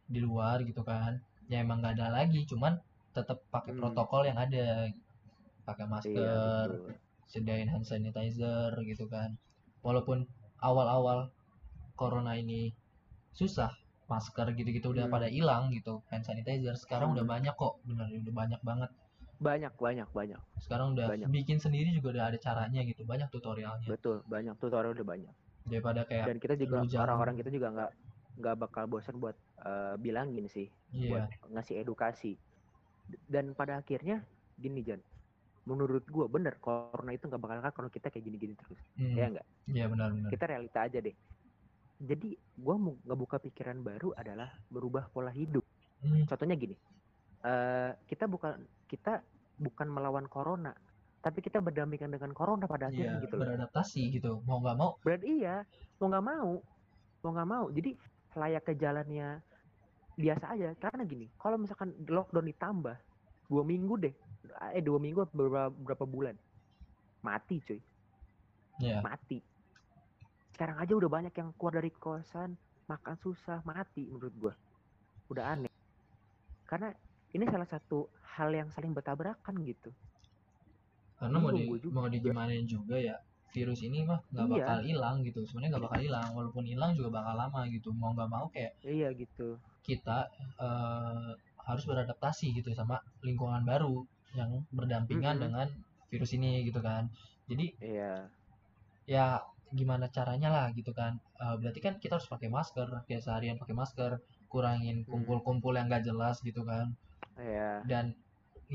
di 0.06 0.20
luar 0.20 0.60
gitu 0.62 0.84
kan 0.84 1.16
ya 1.48 1.60
emang 1.60 1.80
nggak 1.80 1.96
ada 1.98 2.12
lagi 2.14 2.44
cuman 2.46 2.76
tetap 3.12 3.44
pakai 3.48 3.72
Hmm. 3.72 3.80
protokol 3.82 4.24
yang 4.24 4.36
ada 4.36 4.88
pakai 5.62 5.84
Iya, 5.84 5.92
masker 5.92 6.68
betul. 6.68 6.96
sediain 7.28 7.68
hand 7.68 7.84
sanitizer 7.84 8.76
gitu 8.84 9.08
kan 9.08 9.36
walaupun 9.82 10.28
awal-awal 10.60 11.32
corona 11.94 12.36
ini 12.36 12.72
susah 13.36 13.72
masker 14.12 14.48
gitu-gitu 14.60 14.92
udah 14.92 15.08
Hmm. 15.08 15.14
pada 15.16 15.28
hilang 15.32 15.72
gitu 15.72 16.04
hand 16.12 16.26
sanitizer 16.28 16.76
sekarang 16.76 17.16
udah 17.16 17.24
Hmm. 17.24 17.34
banyak 17.34 17.54
kok 17.56 17.74
bener 17.88 18.08
udah 18.12 18.34
banyak 18.36 18.62
banget 18.62 18.92
Banyak, 19.42 19.74
banyak, 19.74 20.10
banyak. 20.14 20.42
sekarang 20.62 20.94
udah 20.94 21.08
Banyak. 21.10 21.30
bikin 21.34 21.58
sendiri 21.58 21.90
juga 21.98 22.08
udah 22.14 22.26
ada 22.30 22.38
caranya 22.38 22.82
gitu 22.86 23.02
banyak 23.08 23.28
tutorialnya 23.34 23.90
Betul, 23.90 24.22
banyak 24.30 24.56
tutorial 24.62 24.94
udah 24.94 25.08
banyak. 25.08 25.34
daripada 25.66 26.02
kayak 26.06 26.26
Dan 26.30 26.38
kita 26.42 26.54
juga 26.58 26.78
orang-orang 27.02 27.36
kita 27.42 27.50
juga 27.50 27.68
nggak 27.74 27.92
nggak 28.42 28.56
bakal 28.58 28.84
bosan 28.90 29.16
buat 29.22 29.36
eh, 29.66 29.96
bilangin 30.02 30.46
sih, 30.50 30.68
iya 30.94 31.10
buat 31.10 31.24
ngasih 31.54 31.76
edukasi. 31.82 32.38
Dan 33.28 33.54
pada 33.58 33.82
akhirnya 33.82 34.22
gini 34.58 34.82
Jan, 34.86 35.02
menurut 35.70 36.06
gua 36.10 36.26
bener 36.30 36.58
corona 36.62 37.12
itu 37.14 37.26
nggak 37.30 37.42
bakal 37.42 37.72
kalau 37.74 37.90
kita 37.90 38.08
kayak 38.14 38.26
gini-gini 38.30 38.54
terus, 38.58 38.80
Hmm, 38.98 39.18
ya 39.18 39.26
nggak? 39.34 39.48
iya 39.74 39.86
benar-benar 39.90 40.30
Kita 40.34 40.46
realita 40.50 40.80
aja 40.86 41.00
deh. 41.02 41.16
Jadi 42.02 42.34
gua 42.58 42.76
mau 42.82 42.98
ngebuka 43.06 43.38
pikiran 43.38 43.78
baru 43.86 44.10
adalah 44.18 44.50
berubah 44.74 45.06
pola 45.14 45.30
hidup. 45.30 45.62
Hmm, 46.02 46.26
Contohnya 46.26 46.58
gini, 46.58 46.74
eh 47.46 47.92
kita 48.10 48.26
bukan 48.26 48.58
kita 48.90 49.22
bukan 49.62 49.88
melawan 49.88 50.26
corona, 50.26 50.74
tapi 51.22 51.46
kita 51.46 51.62
berdampingan 51.62 52.10
dengan 52.10 52.34
corona 52.34 52.66
pada 52.66 52.90
iya 52.90 52.90
akhirnya 52.90 53.22
gitu 53.22 53.36
loh. 53.38 53.46
beradaptasi 53.46 54.02
gitu 54.18 54.42
mau 54.50 54.58
nggak 54.66 54.78
mau 54.82 54.90
Berarti 55.06 55.26
iya, 55.30 55.62
mau 56.02 56.10
nggak 56.10 56.26
mau, 56.26 56.52
mau 57.22 57.32
nggak 57.38 57.50
mau. 57.50 57.66
Jadi 57.70 57.92
layak 58.34 58.64
ke 58.66 58.74
jalannya 58.74 59.28
biasa 60.18 60.46
aja. 60.58 60.74
Karena 60.82 61.06
gini, 61.06 61.30
kalau 61.38 61.62
misalkan 61.62 61.94
lockdown 62.10 62.50
ditambah 62.50 62.98
dua 63.46 63.64
minggu 63.68 63.94
deh, 64.02 64.14
eh 64.74 64.82
dua 64.82 64.98
minggu 64.98 65.30
berapa, 65.30 65.70
berapa 65.70 66.06
bulan, 66.10 66.36
mati 67.22 67.62
cuy, 67.62 67.80
ya 68.82 69.06
mati. 69.06 69.51
Sekarang 70.54 70.78
aja 70.84 70.94
udah 70.96 71.10
banyak 71.10 71.34
yang 71.36 71.50
keluar 71.58 71.74
dari 71.80 71.92
kosan, 71.92 72.50
makan 72.88 73.16
susah, 73.24 73.60
mati 73.66 74.04
menurut 74.12 74.34
gua. 74.38 74.54
Udah 75.32 75.56
aneh. 75.56 75.72
Karena 76.70 76.90
ini 77.36 77.46
salah 77.48 77.68
satu 77.68 77.98
hal 78.36 78.50
yang 78.52 78.70
saling 78.72 78.94
bertabrakan 78.96 79.56
gitu. 79.66 79.92
karena 81.22 81.38
mau 81.38 81.54
di 81.54 81.64
juga. 81.70 81.94
mau 81.94 82.08
digimanain 82.10 82.66
juga 82.66 82.98
ya 82.98 83.14
virus 83.54 83.86
ini 83.86 84.02
mah 84.10 84.18
nggak 84.34 84.48
Iya. 84.48 84.56
bakal 84.58 84.78
hilang 84.90 85.16
gitu 85.22 85.40
sebenarnya 85.46 85.70
nggak 85.78 85.86
bakal 85.86 86.02
hilang 86.02 86.30
walaupun 86.34 86.64
hilang 86.66 86.92
juga 86.98 87.10
bakal 87.22 87.36
lama 87.38 87.62
gitu 87.70 87.90
mau 87.94 88.12
nggak 88.18 88.26
mau 88.36 88.46
kayak 88.50 88.74
Iya 88.82 89.10
gitu. 89.14 89.48
kita 89.86 90.18
eh, 90.66 91.30
harus 91.68 91.84
beradaptasi 91.86 92.46
gitu 92.58 92.70
sama 92.74 92.98
lingkungan 93.22 93.62
baru 93.62 94.02
yang 94.34 94.50
berdampingan 94.74 95.38
Mm-mm. 95.38 95.44
dengan 95.46 95.68
virus 96.10 96.32
ini 96.34 96.66
gitu 96.66 96.82
kan 96.82 97.06
jadi 97.46 97.66
Iya. 97.78 98.14
ya 99.06 99.26
gimana 99.80 100.06
caranya 100.16 100.50
lah 100.56 100.68
gitu 100.78 100.92
kan 101.00 101.14
Eh, 101.44 101.56
berarti 101.60 101.80
kan 101.86 101.94
kita 102.04 102.14
harus 102.18 102.30
pakai 102.34 102.50
masker 102.58 102.88
kayak 103.08 103.22
seharian 103.26 103.58
pakai 103.62 103.76
masker 103.82 104.12
kurangin 104.52 104.98
Hmm. 105.02 105.10
kumpul-kumpul 105.12 105.74
yang 105.78 105.88
gak 105.94 106.04
jelas 106.10 106.38
gitu 106.48 106.62
kan 106.72 106.86
Iya. 107.40 107.70
dan 107.92 108.06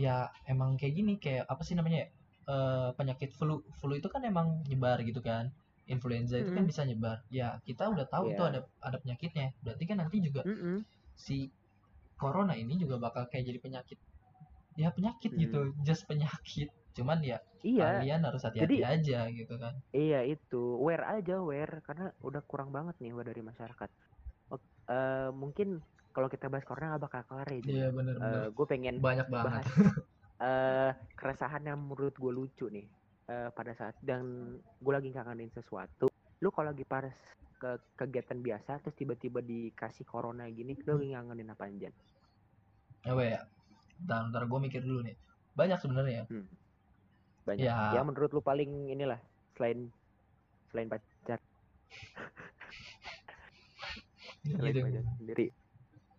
ya 0.04 0.16
emang 0.52 0.70
kayak 0.80 0.94
gini 0.98 1.12
kayak 1.24 1.44
apa 1.52 1.62
sih 1.66 1.74
namanya 1.78 1.98
ya? 2.04 2.08
Eh, 2.54 2.88
penyakit 2.98 3.30
flu 3.38 3.54
flu 3.78 3.92
itu 4.00 4.08
kan 4.14 4.22
emang 4.22 4.48
nyebar 4.70 4.98
gitu 5.08 5.20
kan 5.30 5.44
influenza 5.94 6.36
itu 6.42 6.50
kan 6.56 6.62
Mm-mm. 6.62 6.70
bisa 6.70 6.82
nyebar 6.88 7.18
ya 7.30 7.48
kita 7.66 7.84
udah 7.94 8.06
tahu 8.14 8.24
itu 8.34 8.42
Iya. 8.42 8.50
ada 8.50 8.60
ada 8.88 8.96
penyakitnya 9.02 9.46
berarti 9.64 9.84
kan 9.90 9.96
nanti 10.02 10.16
juga 10.26 10.42
Mm-mm. 10.46 10.76
si 11.24 11.36
corona 12.20 12.54
ini 12.62 12.74
juga 12.82 12.96
bakal 13.04 13.22
kayak 13.30 13.44
jadi 13.50 13.58
penyakit 13.66 13.98
ya 14.82 14.88
penyakit 14.96 15.30
Hmm. 15.32 15.40
gitu 15.42 15.60
just 15.86 16.02
penyakit 16.10 16.68
cuman 16.96 17.20
ya 17.20 17.38
Iya. 17.60 18.00
kalian 18.00 18.22
harus 18.24 18.40
hati-hati 18.40 18.78
Jadi- 18.80 18.86
aja 18.86 19.18
gitu 19.28 19.54
kan 19.58 19.74
Iya 19.90 20.20
itu, 20.24 20.80
wear 20.80 21.02
aja 21.04 21.36
wear 21.38 21.84
karena 21.84 22.08
udah 22.22 22.40
kurang 22.42 22.70
banget 22.70 22.96
nih 22.98 23.12
dari 23.12 23.42
masyarakat. 23.42 23.90
Eh, 24.86 25.30
mungkin 25.34 25.82
kalau 26.14 26.30
kita 26.30 26.46
bahas 26.46 26.62
corona 26.62 26.94
nggak 26.94 27.04
bakal 27.10 27.22
kelar 27.26 27.48
ya. 27.50 27.58
iya 27.66 27.86
bener-bener 27.90 28.48
gue 28.48 28.66
pengen 28.70 29.02
banyak 29.02 29.26
banget 29.26 29.50
bahas 29.50 29.66
eh 30.38 30.90
keresahan 31.12 31.66
yang 31.66 31.82
menurut 31.82 32.14
gue 32.14 32.30
lucu 32.30 32.70
nih 32.70 32.86
eh, 33.26 33.50
pada 33.50 33.74
saat 33.74 33.98
dan 33.98 34.22
gue 34.78 34.92
lagi 34.94 35.10
kangenin 35.10 35.50
sesuatu. 35.50 36.06
Lu 36.38 36.48
kalau 36.48 36.70
lagi 36.70 36.86
pas 36.86 37.10
ke 37.56 37.70
kegiatan 37.98 38.38
biasa 38.38 38.78
terus 38.78 38.94
tiba-tiba 38.94 39.42
dikasih 39.42 40.06
corona 40.06 40.46
gini, 40.46 40.78
lu 40.86 40.96
lagi 40.96 41.12
kangenin 41.12 41.50
apa 41.50 41.64
aja? 41.66 41.90
apa 43.02 43.22
ya 43.22 43.40
ntar, 44.02 44.30
ntar 44.30 44.42
gue 44.46 44.58
mikir 44.60 44.82
dulu 44.82 45.02
nih 45.02 45.14
banyak 45.52 45.78
sebenarnya 45.78 46.26
Banyak. 47.46 47.64
Ya. 47.64 47.94
Ya 47.94 48.02
menurut 48.02 48.30
lu 48.34 48.42
paling 48.42 48.90
inilah 48.90 49.22
selain 49.56 49.88
selain 50.68 50.90
pacar, 50.90 51.40
selain 54.44 54.74
gitu 54.74 54.80
pacar 54.84 55.04
sendiri. 55.16 55.46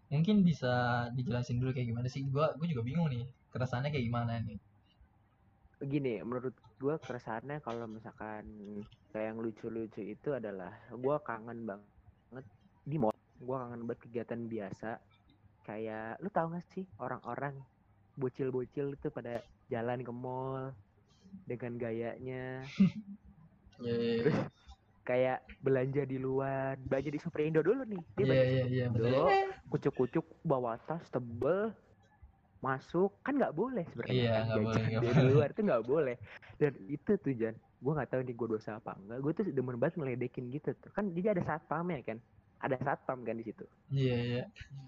mungkin 0.08 0.42
bisa 0.42 0.74
dijelasin 1.14 1.60
dulu 1.60 1.76
kayak 1.76 1.92
gimana 1.92 2.08
sih 2.08 2.24
gua 2.32 2.56
gue 2.56 2.68
juga 2.72 2.82
bingung 2.82 3.12
nih 3.12 3.28
keresahannya 3.52 3.92
kayak 3.92 4.08
gimana 4.08 4.40
nih 4.40 4.58
gini 5.78 6.26
menurut 6.26 6.58
gue 6.82 6.96
keresahannya 6.98 7.62
kalau 7.62 7.86
misalkan 7.86 8.48
kayak 9.14 9.30
yang 9.30 9.38
lucu-lucu 9.38 10.02
itu 10.02 10.34
adalah 10.34 10.74
gue 10.90 11.16
kangen 11.22 11.70
banget 11.70 12.46
di 12.82 12.98
mall 12.98 13.14
gue 13.38 13.56
kangen 13.62 13.86
banget 13.86 14.02
kegiatan 14.10 14.42
biasa 14.50 14.98
kayak 15.70 16.18
lu 16.24 16.34
tau 16.34 16.50
gak 16.50 16.66
sih 16.74 16.88
orang-orang 16.98 17.54
bocil-bocil 18.18 18.98
itu 18.98 19.14
pada 19.14 19.46
jalan 19.70 20.02
ke 20.02 20.10
mall 20.10 20.74
dengan 21.46 21.72
gayanya. 21.80 22.44
Iya 23.78 23.94
iya 23.94 24.14
iya. 24.26 24.42
kayak 25.06 25.40
belanja 25.62 26.02
di 26.10 26.18
luar 26.18 26.82
belanja 26.82 27.14
di 27.14 27.22
Superindo 27.22 27.62
dulu 27.62 27.86
nih 27.86 28.02
dia 28.18 28.26
iya 28.26 28.26
belanja 28.26 28.50
iya 28.50 28.66
iya 28.66 28.86
betul. 28.90 29.06
Dulu, 29.06 29.26
kucuk-kucuk 29.70 30.26
bawa 30.42 30.82
tas 30.90 31.06
tebel 31.14 31.72
masuk. 32.60 33.14
Kan 33.22 33.38
nggak 33.38 33.54
boleh 33.54 33.86
sebenarnya 33.94 34.18
Iya, 34.18 34.34
kan, 34.50 34.58
boleh, 34.66 35.24
luar 35.30 35.50
tuh 35.54 35.64
nggak 35.64 35.86
boleh. 35.86 36.16
Dan 36.58 36.74
itu 36.90 37.12
tuh 37.22 37.34
Jan 37.38 37.56
gue 37.78 37.94
nggak 37.94 38.10
tahu 38.10 38.22
nih 38.26 38.34
gue 38.34 38.48
dosa 38.58 38.82
apa 38.82 38.98
enggak. 38.98 39.18
Gue 39.22 39.32
tuh 39.38 39.44
demen 39.46 39.78
banget 39.78 39.96
ngeledekin 40.02 40.46
gitu 40.50 40.74
tuh. 40.74 40.90
Kan 40.92 41.14
jadi 41.14 41.38
ada 41.38 41.44
satpamnya 41.46 42.02
kan 42.02 42.18
ada 42.58 42.78
satpam 42.82 43.22
kan 43.22 43.38
di 43.38 43.46
situ. 43.46 43.66
Iya 43.94 44.16
iya. 44.18 44.44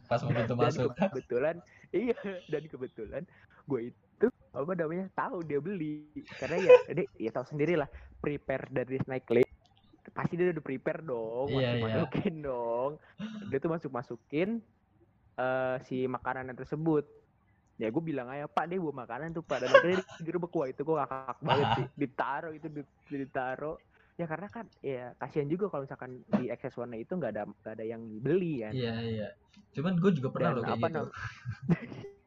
Pas 0.09 0.19
mau 0.25 0.33
pintu 0.33 0.55
masuk. 0.57 0.89
kebetulan 0.97 1.61
iya 1.93 2.17
dan 2.49 2.63
kebetulan 2.65 3.23
gue 3.69 3.93
itu 3.93 4.27
apa 4.53 4.71
namanya? 4.73 5.05
Tahu 5.13 5.37
dia 5.45 5.59
beli. 5.61 6.09
Karena 6.39 6.57
ya 6.57 6.71
dia 6.97 7.05
ya 7.17 7.29
tahu 7.33 7.45
sendiri 7.45 7.73
lah 7.77 7.89
prepare 8.19 8.65
dari 8.71 8.97
naik 9.05 9.27
lift 9.31 9.53
pasti 10.09 10.33
dia 10.39 10.49
udah 10.49 10.65
prepare 10.65 11.05
dong 11.05 11.47
Iya, 11.53 11.77
masuk 11.77 11.79
masukin 11.85 12.35
dong. 12.41 12.91
Dia 13.49 13.57
tuh 13.61 13.71
masuk 13.71 13.91
masukin 13.93 14.49
eh 15.39 15.77
si 15.85 16.09
makanan 16.09 16.57
tersebut. 16.57 17.05
Ya 17.79 17.87
gue 17.87 18.03
bilang 18.03 18.27
aja 18.27 18.43
pak 18.49 18.67
dia 18.67 18.81
bawa 18.81 19.05
makanan 19.05 19.31
tuh 19.31 19.43
pak. 19.45 19.63
Dan 19.63 19.69
akhirnya 19.71 20.03
di 20.19 20.29
wah 20.35 20.67
itu 20.67 20.81
gue 20.83 20.95
ngakak 20.97 21.39
banget 21.45 21.67
sih. 21.77 21.85
Ditaruh 22.01 22.53
itu 22.57 22.67
di- 22.67 22.89
ditaruh. 23.07 23.77
Ya 24.19 24.27
karena 24.27 24.51
kan 24.51 24.65
ya 24.83 25.15
kasihan 25.15 25.47
juga 25.47 25.71
kalau 25.71 25.87
misalkan 25.87 26.11
di 26.27 26.51
access 26.51 26.75
warna 26.75 26.99
itu 26.99 27.15
nggak 27.15 27.31
ada 27.31 27.43
nggak 27.47 27.73
ada 27.79 27.85
yang 27.87 28.01
beli 28.19 28.65
kan. 28.65 28.73
Iya 28.75 28.95
iya. 28.99 29.27
Cuman 29.77 29.95
gue 29.95 30.11
juga 30.17 30.27
pernah 30.33 30.51
dan 30.51 30.55
loh 30.59 30.63
kayak 30.65 30.75
apa 30.75 30.87
gitu 30.89 31.07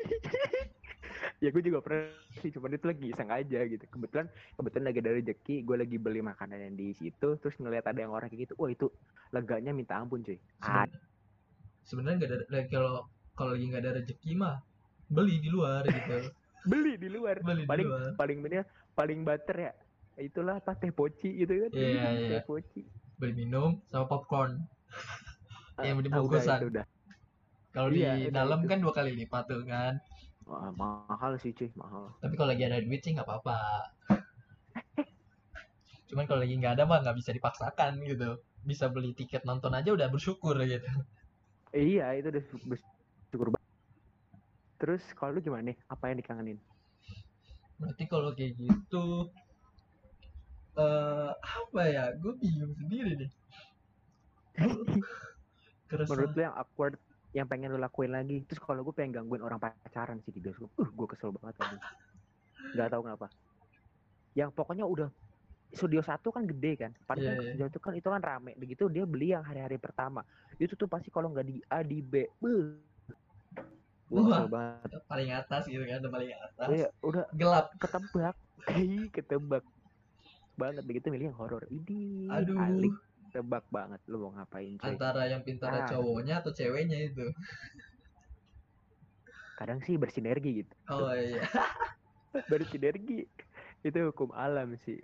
ya 1.43 1.51
gue 1.51 1.63
juga 1.67 1.83
pernah 1.83 2.07
sih 2.39 2.55
cuman 2.55 2.79
itu 2.79 2.87
lagi 2.87 3.05
iseng 3.11 3.31
aja 3.35 3.61
gitu. 3.67 3.85
Kebetulan 3.91 4.27
kebetulan 4.55 4.85
lagi 4.87 4.99
ada 5.03 5.13
rezeki 5.19 5.57
gue 5.67 5.77
lagi 5.83 5.97
beli 5.99 6.23
makanan 6.23 6.59
yang 6.71 6.75
di 6.79 6.95
situ 6.95 7.29
terus 7.43 7.55
ngelihat 7.59 7.91
ada 7.91 7.99
yang 7.99 8.15
orang 8.15 8.31
kayak 8.31 8.47
gitu 8.47 8.55
wah 8.63 8.71
itu 8.71 8.87
leganya 9.35 9.75
minta 9.75 9.99
ampun 9.99 10.23
cuy. 10.23 10.39
Ah, 10.63 10.87
Seben- 10.87 11.03
sebenarnya 11.83 12.17
nggak 12.23 12.31
ada 12.31 12.39
like, 12.55 12.71
kalau 12.71 12.95
kalau 13.35 13.51
lagi 13.59 13.67
nggak 13.67 13.83
ada 13.83 13.93
rezeki 13.99 14.31
mah 14.39 14.63
beli 15.11 15.43
di 15.43 15.51
luar 15.51 15.83
gitu. 15.83 16.31
Beli 16.71 16.95
di 16.95 17.11
luar. 17.11 17.43
Beli 17.43 17.67
di 17.67 17.71
paling 17.75 17.89
luar. 17.91 18.09
paling 18.15 18.39
bener 18.39 18.63
paling 18.95 19.21
butter 19.27 19.57
ya. 19.67 19.73
Itulah 20.15 20.63
apa 20.63 20.79
teh 20.79 20.95
poci 20.95 21.43
gitu 21.43 21.67
kan? 21.67 21.71
Iya, 21.75 22.07
iya. 22.15 22.29
teh 22.39 22.43
poci. 22.47 22.87
Beli 23.19 23.35
minum 23.35 23.83
sama 23.91 24.07
popcorn. 24.07 24.63
Yang 25.83 26.07
Ah, 26.15 26.23
udah, 26.63 26.87
kalau 27.73 27.89
Iya, 27.91 28.15
di 28.15 28.31
udah 28.31 28.35
dalam 28.45 28.61
itu. 28.63 28.69
kan 28.71 28.79
dua 28.79 28.93
kali 28.95 29.11
lipat 29.19 29.45
tuh 29.49 29.65
kan 29.67 29.99
Wah, 30.53 30.69
mahal 30.77 31.41
sih 31.41 31.57
cuy 31.57 31.73
mahal. 31.73 32.13
Tapi 32.21 32.37
kalau 32.37 32.53
lagi 32.53 32.69
ada 32.69 32.85
duit 32.85 33.01
sih 33.01 33.17
nggak 33.17 33.25
apa-apa. 33.25 33.89
Cuman 36.13 36.29
kalau 36.29 36.45
lagi 36.45 36.61
nggak 36.61 36.77
ada 36.77 36.85
mah 36.85 37.01
nggak 37.01 37.17
bisa 37.17 37.33
dipaksakan 37.33 38.05
gitu. 38.05 38.37
Bisa 38.61 38.93
beli 38.93 39.17
tiket 39.17 39.49
nonton 39.49 39.73
aja 39.73 39.97
udah 39.97 40.13
bersyukur 40.13 40.61
gitu. 40.69 40.85
Iya 41.73 42.21
itu 42.21 42.29
udah 42.29 42.45
bersyukur 42.69 43.49
banget 43.57 43.73
terus 44.83 44.99
kalau 45.15 45.39
lu 45.39 45.41
gimana 45.41 45.71
nih? 45.71 45.79
Apa 45.87 46.11
yang 46.11 46.19
dikangenin? 46.19 46.59
Berarti 47.79 48.05
kalau 48.11 48.35
kayak 48.35 48.59
gitu 48.59 49.31
eh 50.75 51.31
apa 51.33 51.81
ya? 51.87 52.11
Gue 52.19 52.35
bingung 52.43 52.75
sendiri 52.75 53.15
deh. 53.15 53.31
Menurut 56.11 56.35
lu 56.35 56.43
yang 56.43 56.57
awkward 56.59 56.99
yang 57.33 57.49
pengen 57.49 57.73
lu 57.73 57.81
lakuin 57.81 58.13
lagi. 58.13 58.45
Terus 58.45 58.61
kalau 58.61 58.85
gue 58.85 58.95
pengen 58.95 59.21
gangguin 59.21 59.41
orang 59.41 59.57
pacaran 59.61 60.21
sih 60.25 60.33
di 60.33 60.41
bioskop 60.41 60.69
uh 60.77 60.89
gue 60.89 61.07
kesel 61.17 61.33
banget 61.33 61.57
tadi 61.59 61.77
nggak 62.73 62.89
tahu 62.93 63.03
kenapa. 63.05 63.27
Yang 64.33 64.51
pokoknya 64.57 64.85
udah 64.87 65.09
studio 65.73 66.01
satu 66.05 66.29
kan 66.31 66.45
gede 66.45 66.73
kan? 66.79 66.93
Padahal 67.05 67.37
Iya, 67.37 67.41
iya. 67.41 67.51
studio 67.57 67.67
itu 67.69 67.79
kan 67.81 67.93
itu 67.97 68.09
kan 68.09 68.23
rame. 68.23 68.53
Begitu 68.57 68.87
dia 68.93 69.05
beli 69.09 69.33
yang 69.33 69.45
hari-hari 69.45 69.77
pertama. 69.81 70.23
Itu 70.61 70.77
tuh 70.77 70.87
pasti 70.89 71.09
kalau 71.09 71.33
nggak 71.33 71.47
di 71.49 71.57
A 71.73 71.81
di 71.83 71.99
B 72.01 72.29
beuh. 72.39 72.77
gue 74.13 74.21
Wah. 74.21 74.45
kesel 74.45 74.49
banget. 74.53 74.89
paling 75.09 75.31
atas 75.33 75.63
gitu 75.65 75.85
kan 75.89 76.05
udah 76.05 76.13
paling 76.13 76.31
atas. 76.37 76.69
Iya, 76.69 76.89
udah 77.01 77.25
gelap. 77.33 77.67
ketebak. 77.81 78.37
Ih, 78.77 79.09
ketebak. 79.17 79.65
Banget 80.61 80.85
begitu 80.85 81.09
milih 81.09 81.33
yang 81.33 81.39
horor. 81.41 81.65
Ini 81.73 82.29
Aduh. 82.29 82.61
alik 82.61 82.93
tebak 83.33 83.65
banget 83.73 84.01
lu 84.07 84.29
mau 84.29 84.33
ngapain 84.37 84.77
coy. 84.77 84.93
Antara 84.93 85.25
yang 85.27 85.43
pintar 85.43 85.73
Ah. 85.73 85.89
cowoknya 85.89 86.45
atau 86.45 86.53
ceweknya 86.53 87.01
itu. 87.01 87.27
Kadang 89.57 89.81
sih 89.83 89.97
bersinergi 89.97 90.65
gitu. 90.65 90.75
Oh 90.93 91.13
iya. 91.17 91.41
Bersinergi. 92.53 93.25
Itu 93.81 93.99
hukum 94.13 94.31
alam 94.37 94.77
sih. 94.85 95.01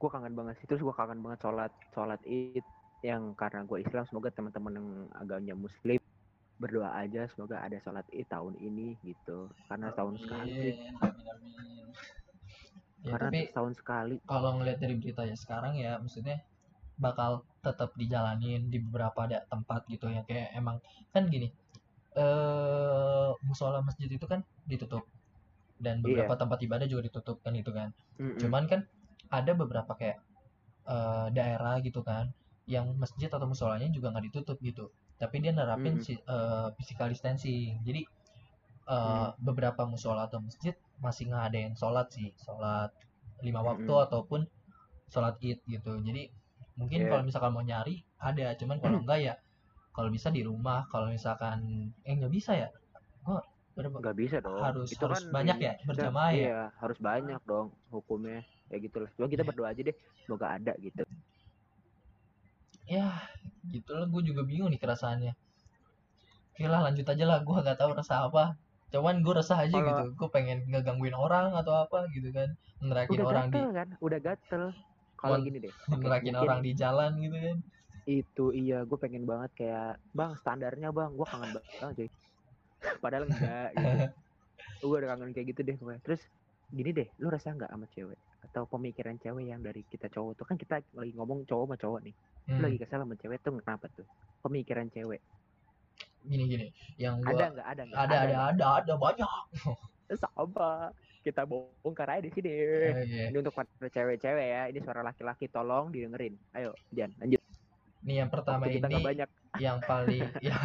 Gue 0.00 0.08
kangen 0.08 0.32
banget 0.32 0.56
sih. 0.62 0.66
Terus 0.66 0.80
gue 0.80 0.94
kangen 0.94 1.20
banget 1.20 1.44
sholat 1.44 1.72
sholat 1.92 2.20
id 2.24 2.64
yang 3.04 3.36
karena 3.36 3.62
gue 3.68 3.82
Islam. 3.82 4.08
Semoga 4.08 4.32
teman-teman 4.32 4.72
yang 4.78 4.88
agamanya 5.16 5.54
Muslim 5.58 6.00
berdoa 6.58 6.90
aja 6.90 7.22
semoga 7.30 7.62
ada 7.62 7.78
sholat 7.78 8.02
id 8.10 8.26
tahun 8.26 8.58
ini 8.58 8.98
gitu. 9.06 9.46
Karena 9.70 9.94
tahun 9.94 10.18
sekali. 10.18 10.74
Amin, 10.74 10.94
amin, 10.98 11.26
amin. 11.30 11.86
ya, 13.06 13.14
karena 13.14 13.30
tapi 13.30 13.40
tahun 13.54 13.72
sekali. 13.78 14.16
kalau 14.26 14.58
ngelihat 14.58 14.78
dari 14.82 14.98
berita 14.98 15.22
ya 15.22 15.38
sekarang 15.38 15.78
ya 15.78 16.02
maksudnya 16.02 16.42
bakal 16.98 17.42
tetap 17.66 17.90
dijalanin 18.00 18.70
di 18.72 18.78
beberapa 18.82 19.18
ada 19.26 19.38
tempat 19.52 19.80
gitu 19.92 20.06
ya. 20.10 20.22
Kayak 20.28 20.48
emang 20.60 20.76
kan 21.14 21.24
gini 21.30 21.48
eh 22.18 23.30
musola 23.46 23.78
masjid 23.88 24.10
itu 24.10 24.26
kan 24.26 24.40
ditutup 24.70 25.04
dan 25.78 26.02
beberapa 26.02 26.34
tempat 26.34 26.58
ibadah 26.66 26.86
juga 26.90 27.02
ditutup 27.08 27.38
kan 27.44 27.54
itu 27.54 27.70
kan. 27.70 27.88
Mm-mm. 28.18 28.34
cuman 28.42 28.64
kan 28.70 28.80
ada 29.30 29.52
beberapa 29.54 29.92
kayak 30.00 30.18
eh, 30.88 31.26
daerah 31.36 31.74
gitu 31.86 32.00
kan 32.02 32.32
yang 32.68 32.86
masjid 33.02 33.30
atau 33.32 33.46
musolanya 33.48 33.88
juga 33.96 34.12
nggak 34.12 34.26
ditutup 34.32 34.58
gitu. 34.60 34.90
Tapi 35.20 35.36
dia 35.42 35.52
nerapin 35.56 35.94
Mm-mm. 35.98 36.04
si, 36.06 36.12
eh, 36.18 36.68
physical 36.76 37.08
distancing. 37.12 37.80
Jadi 37.86 38.02
eh, 38.88 39.28
beberapa 39.38 39.82
musola 39.92 40.26
atau 40.28 40.40
masjid 40.42 40.74
masih 41.04 41.24
ngadain 41.30 41.72
sholat 41.78 42.06
sih. 42.16 42.28
Sholat 42.44 42.90
lima 43.46 43.60
waktu 43.62 43.92
Mm-mm. 43.92 44.06
ataupun 44.06 44.40
sholat 45.12 45.34
id 45.40 45.60
gitu. 45.68 45.92
Jadi 46.02 46.22
mungkin 46.78 46.98
Yeah. 47.02 47.10
kalau 47.10 47.22
misalkan 47.26 47.50
mau 47.50 47.60
nyari 47.60 48.00
ada. 48.16 48.54
Cuman 48.54 48.78
kalau 48.78 49.02
enggak 49.02 49.18
ya 49.20 49.34
kalau 49.90 50.08
bisa 50.08 50.30
di 50.30 50.46
rumah 50.46 50.86
kalau 50.88 51.10
misalkan 51.10 51.58
eh 52.02 52.14
nggak 52.14 52.30
bisa 52.30 52.54
ya? 52.54 52.68
Gua 53.20 53.42
berapa? 53.74 53.98
Nggak 53.98 54.16
bisa 54.16 54.36
dong. 54.38 54.62
Harus- 54.62 54.90
itu 54.90 55.02
harus 55.02 55.20
kan 55.20 55.34
banyak 55.34 55.56
ya, 55.58 55.72
berjamaah 55.82 56.30
ya? 56.30 56.38
iya 56.38 56.60
harus 56.78 56.98
banyak 56.98 57.40
dong 57.44 57.74
hukumnya 57.90 58.40
ya 58.70 58.78
gitu 58.78 59.02
lah. 59.02 59.10
Cuma 59.14 59.26
kita 59.26 59.42
Iya. 59.42 59.48
berdoa 59.50 59.68
aja 59.68 59.80
deh 59.82 59.96
semoga 60.22 60.46
ada 60.54 60.72
gitu. 60.78 61.02
Ya 62.88 63.06
gitu 63.68 63.90
lah 63.92 64.08
gue 64.08 64.22
juga 64.24 64.42
bingung 64.42 64.72
nih 64.72 64.80
kerasaannya 64.80 65.36
oke 66.56 66.64
lah 66.64 66.80
lanjut 66.88 67.04
aja 67.04 67.24
lah. 67.28 67.38
Gue 67.44 67.54
gak 67.60 67.78
tahu 67.78 67.92
rasa 67.92 68.26
apa. 68.26 68.56
Cuman 68.88 69.20
gue 69.20 69.34
resah 69.36 69.60
aja 69.60 69.76
Kalau- 69.76 69.84
gitu. 69.84 70.04
Gue 70.16 70.28
pengen 70.32 70.64
ngegangguin 70.66 71.12
orang 71.12 71.52
atau 71.52 71.84
apa 71.84 72.08
gitu 72.10 72.32
kan. 72.32 72.48
Nerakin 72.80 73.14
udah 73.14 73.26
orang 73.26 73.46
di 73.46 73.58
gatel 73.58 73.68
kan? 73.74 73.88
Udah 74.00 74.18
gatel 74.22 74.64
kalau 75.20 75.36
gini 75.44 75.58
deh 75.64 75.74
mungkin 75.90 76.34
orang 76.42 76.60
di 76.66 76.72
jalan 76.80 77.10
gitu 77.24 77.36
kan. 77.46 77.58
Itu 78.12 78.42
iya 78.60 78.74
gue 78.88 78.98
pengen 79.04 79.24
banget 79.30 79.50
kayak 79.58 79.84
bang 80.18 80.32
standarnya 80.40 80.88
bang. 80.98 81.10
Gue 81.18 81.26
kangen 81.32 81.50
banget 81.56 81.92
cuy 81.98 82.08
padahal 83.04 83.24
enggak 83.30 83.68
gitu. 83.82 83.96
Gue 84.80 84.96
udah 85.00 85.10
kangen 85.12 85.30
kayak 85.34 85.46
gitu 85.50 85.60
deh 85.68 85.76
gue 85.82 85.94
terus 86.04 86.22
gini 86.76 86.90
deh 86.98 87.08
lu 87.22 87.26
rasa 87.34 87.48
nggak 87.56 87.70
sama 87.74 87.86
cewek? 87.94 88.18
Atau 88.44 88.62
pemikiran 88.72 89.16
cewek 89.22 89.44
yang 89.52 89.60
dari 89.66 89.80
kita 89.92 90.06
cowok 90.14 90.32
tuh? 90.38 90.46
Kan 90.50 90.56
kita 90.62 90.74
lagi 91.00 91.12
ngomong 91.18 91.40
cowok 91.50 91.64
sama 91.68 91.76
cowok 91.82 92.00
nih. 92.06 92.14
Lu 92.56 92.58
Hmm, 92.58 92.64
lagi 92.66 92.76
kesal 92.82 92.98
sama 93.04 93.14
cewek 93.22 93.38
tuh 93.44 93.52
kenapa 93.64 93.86
tuh? 93.96 94.06
Pemikiran 94.44 94.86
cewek. 94.94 95.20
Gini 96.28 96.44
gini. 96.50 96.66
Yang 97.02 97.16
ada 97.30 97.30
gua 97.30 97.44
nggak? 97.52 97.66
Ada 97.72 97.82
nggak? 97.88 98.02
Ada 98.02 98.16
ada 98.22 98.26
nggak? 98.34 98.38
ada 98.52 98.66
ada 98.78 98.94
banyak. 99.04 99.30
Sama 100.22 100.92
kita 101.28 101.44
bongkar 101.44 102.08
aja 102.08 102.24
di 102.24 102.32
sini. 102.32 102.48
Eh, 102.48 102.92
iya. 103.04 103.24
ini 103.28 103.36
untuk 103.36 103.52
para 103.52 103.68
cewek-cewek 103.68 104.46
ya. 104.48 104.62
Ini 104.72 104.80
suara 104.80 105.04
laki-laki 105.04 105.52
tolong 105.52 105.92
didengerin. 105.92 106.40
Ayo 106.56 106.72
Jan 106.88 107.12
lanjut. 107.20 107.40
Nih 108.08 108.24
yang 108.24 108.30
pertama 108.32 108.64
Waktu 108.64 108.80
kita 108.80 108.88
ini 108.88 109.04
banyak. 109.04 109.28
yang 109.64 109.78
paling 109.84 110.24
ya 110.44 110.56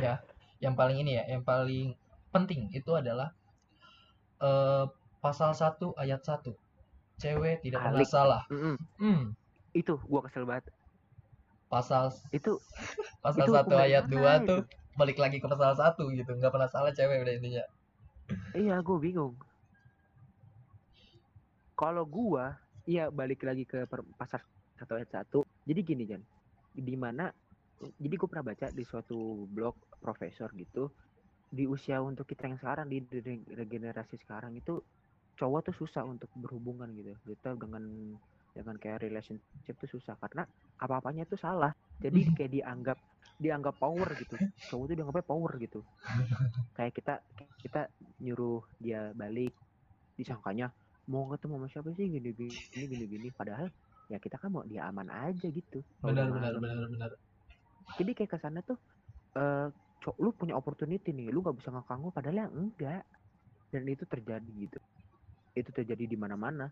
ya 0.00 0.14
yang 0.60 0.74
paling 0.76 0.96
ini 1.00 1.20
ya 1.20 1.24
yang 1.28 1.42
paling 1.44 1.96
penting 2.32 2.68
itu 2.72 2.92
adalah 2.92 3.32
eh 4.40 4.84
pasal 5.22 5.54
1 5.54 5.78
ayat 5.96 6.20
1 6.20 6.52
cewek 7.22 7.64
tidak 7.64 7.80
pernah 7.80 8.04
salah. 8.04 8.42
Mm-mm. 8.52 8.76
hmm. 9.00 9.22
Itu 9.72 9.96
gua 10.04 10.26
kesel 10.26 10.44
banget. 10.44 10.68
Pasal 11.72 12.12
itu 12.34 12.60
pasal 13.24 13.48
Itu 13.48 13.52
1 13.54 13.64
hukum 13.64 13.70
dari 13.72 13.96
ayat 13.96 14.04
2 14.10 14.18
mana 14.20 14.36
tuh 14.44 14.62
balik 14.98 15.16
lagi 15.16 15.40
ke 15.40 15.46
pasal 15.48 15.96
1 15.96 16.18
gitu. 16.20 16.30
Nggak 16.36 16.52
pernah 16.52 16.68
salah 16.68 16.92
cewek 16.92 17.24
udah 17.24 17.32
intinya. 17.32 17.64
Iya 18.56 18.80
gue 18.80 18.98
bingung 18.98 19.36
kalau 21.82 22.06
gua 22.06 22.54
iya 22.86 23.10
balik 23.10 23.42
lagi 23.42 23.66
ke 23.66 23.90
pasar 24.14 24.38
satu 24.78 24.94
ayat 24.94 25.10
satu. 25.10 25.42
Jadi 25.66 25.80
gini 25.82 26.06
Jan 26.06 26.22
di 26.70 26.94
mana 26.94 27.26
jadi 27.98 28.14
gue 28.14 28.28
pernah 28.30 28.54
baca 28.54 28.70
di 28.70 28.86
suatu 28.86 29.42
blog 29.50 29.98
profesor 29.98 30.54
gitu 30.54 30.86
di 31.50 31.66
usia 31.66 31.98
untuk 31.98 32.24
kita 32.30 32.46
yang 32.46 32.56
sekarang 32.62 32.86
di 32.86 33.02
regenerasi 33.50 34.14
sekarang 34.22 34.54
itu 34.54 34.78
cowok 35.34 35.68
tuh 35.68 35.74
susah 35.82 36.06
untuk 36.06 36.30
berhubungan 36.38 36.86
gitu. 36.94 37.18
Kita 37.26 37.58
dengan 37.58 38.14
dengan 38.54 38.76
kayak 38.78 39.02
relationship 39.02 39.74
tuh 39.82 39.90
susah. 39.98 40.14
Karena 40.22 40.46
apa-apanya 40.78 41.26
tuh 41.26 41.36
salah. 41.42 41.74
Jadi 41.98 42.30
kayak 42.38 42.52
dianggap 42.62 42.98
dianggap 43.42 43.74
power 43.82 44.06
gitu. 44.22 44.38
Cowok 44.70 44.84
tuh 44.86 44.94
dianggapnya 44.94 45.26
power 45.26 45.52
gitu. 45.58 45.80
Kayak 46.78 46.92
kita 46.94 47.14
kita 47.58 47.82
nyuruh 48.22 48.62
dia 48.78 49.10
balik. 49.18 49.50
Disangkanya 50.14 50.70
mau 51.10 51.26
ketemu 51.34 51.54
sama 51.58 51.66
siapa 51.68 51.88
sih 51.98 52.06
gini 52.06 52.30
gini 52.30 52.54
gini 52.70 52.84
gini, 52.86 53.04
gini. 53.10 53.28
padahal 53.34 53.66
ya 54.06 54.18
kita 54.22 54.38
kan 54.38 54.52
mau 54.54 54.62
dia 54.66 54.86
aman 54.86 55.08
aja 55.10 55.46
gitu. 55.48 55.82
Benar 56.04 56.30
benar 56.30 56.52
benar 56.58 56.86
benar. 56.86 57.10
Jadi 57.98 58.10
kayak 58.14 58.30
ke 58.34 58.38
sana 58.38 58.60
tuh 58.62 58.78
eh 59.38 59.68
cok 60.02 60.16
lu 60.18 60.34
punya 60.34 60.58
opportunity 60.58 61.14
nih 61.14 61.30
lu 61.30 61.42
nggak 61.42 61.58
bisa 61.58 61.70
ngekang 61.74 62.10
padahal 62.14 62.36
ya 62.36 62.46
enggak. 62.50 63.04
Dan 63.72 63.88
itu 63.88 64.04
terjadi 64.04 64.50
gitu. 64.52 64.78
Itu 65.56 65.70
terjadi 65.72 66.04
di 66.04 66.16
mana-mana. 66.18 66.68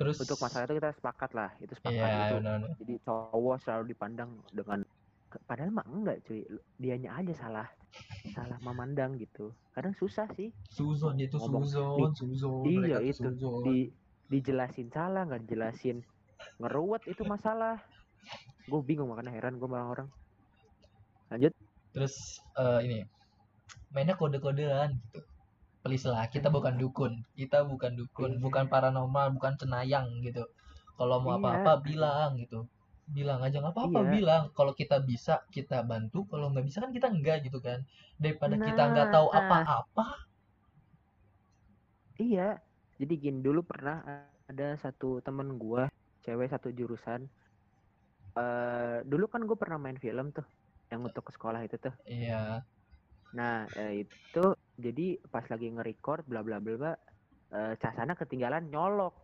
Terus 0.00 0.16
untuk 0.16 0.40
masalah 0.40 0.64
itu 0.64 0.80
kita 0.80 0.96
sepakat 0.96 1.30
lah 1.36 1.50
itu 1.60 1.76
sepakat 1.76 2.08
iya 2.08 2.32
itu 2.32 2.36
jadi 2.80 2.94
cowok 3.04 3.56
selalu 3.60 3.92
dipandang 3.92 4.32
dengan 4.48 4.80
padahal 5.50 5.74
mah 5.74 5.82
enggak 5.90 6.22
cuy. 6.22 6.46
Dianya 6.78 7.18
aja 7.18 7.34
salah 7.34 7.66
salah 8.30 8.54
memandang 8.62 9.18
gitu. 9.18 9.50
Kadang 9.74 9.98
susah 9.98 10.30
sih. 10.38 10.54
Suzon 10.70 11.18
itu 11.18 11.34
Ngomong, 11.34 11.66
suzon 11.66 12.14
suzon. 12.14 12.62
iya, 12.70 13.02
itu. 13.02 13.26
suzon. 13.26 13.66
di 13.66 13.90
dijelasin 14.30 14.94
salah 14.94 15.26
nggak 15.26 15.42
dijelasin 15.42 16.06
ngeruwet 16.62 17.02
itu 17.10 17.26
masalah. 17.26 17.82
Gue 18.70 18.78
bingung 18.86 19.10
makanya 19.10 19.34
heran 19.34 19.58
gue 19.58 19.66
sama 19.66 19.90
orang 19.90 20.08
lanjut. 21.34 21.50
Terus 21.90 22.14
eh, 22.54 22.80
ini. 22.86 22.98
Mainnya 23.90 24.14
kode-kodean 24.14 24.94
gitu. 25.10 25.18
Please 25.82 26.06
lah 26.06 26.30
kita 26.30 26.46
bukan 26.46 26.78
dukun. 26.78 27.26
Kita 27.34 27.66
bukan 27.66 27.98
dukun 27.98 28.38
Iya. 28.38 28.42
bukan 28.42 28.64
paranormal 28.70 29.34
bukan 29.34 29.58
cenayang 29.58 30.06
gitu. 30.22 30.46
Kalau 30.94 31.18
mau 31.18 31.34
Iya. 31.34 31.42
apa-apa 31.42 31.72
bilang 31.82 32.38
gitu 32.38 32.70
bilang 33.10 33.42
aja 33.42 33.58
nggak 33.58 33.74
apa-apa 33.74 34.00
Iya. 34.00 34.10
bilang 34.14 34.42
kalau 34.54 34.72
kita 34.72 35.02
bisa 35.02 35.42
kita 35.50 35.82
bantu 35.82 36.24
kalau 36.30 36.50
nggak 36.54 36.66
bisa 36.66 36.78
kan 36.80 36.94
kita 36.94 37.10
enggak 37.10 37.42
gitu 37.42 37.58
kan. 37.58 37.82
Daripada 38.16 38.54
kita 38.56 38.82
nggak 38.86 39.08
tahu 39.10 39.26
Nah. 39.28 39.38
apa-apa. 39.40 40.04
Iya. 42.16 42.60
Jadi 43.00 43.14
gini 43.16 43.38
dulu 43.40 43.64
pernah 43.64 44.04
ada 44.44 44.68
satu 44.76 45.24
temen 45.24 45.56
gue 45.56 45.88
cewek 46.20 46.52
satu 46.52 46.68
jurusan 46.70 47.24
eh 48.30 48.98
dulu 49.02 49.26
kan 49.26 49.42
gue 49.42 49.56
pernah 49.58 49.80
main 49.80 49.98
film 49.98 50.30
tuh 50.30 50.46
yang 50.92 51.02
untuk 51.02 51.26
ke 51.26 51.32
sekolah 51.34 51.60
itu 51.64 51.80
tuh. 51.80 51.94
Iya. 52.04 52.62
Nah 53.34 53.64
eh, 53.74 54.04
itu 54.04 54.44
jadi 54.76 55.18
pas 55.32 55.46
lagi 55.48 55.66
nge-record 55.70 56.28
bla 56.28 56.44
bla 56.44 56.60
bla 56.60 56.74
bla 56.76 56.92
eh, 57.50 57.74
casana 57.80 58.14
ketinggalan 58.14 58.68
nyolok. 58.68 59.14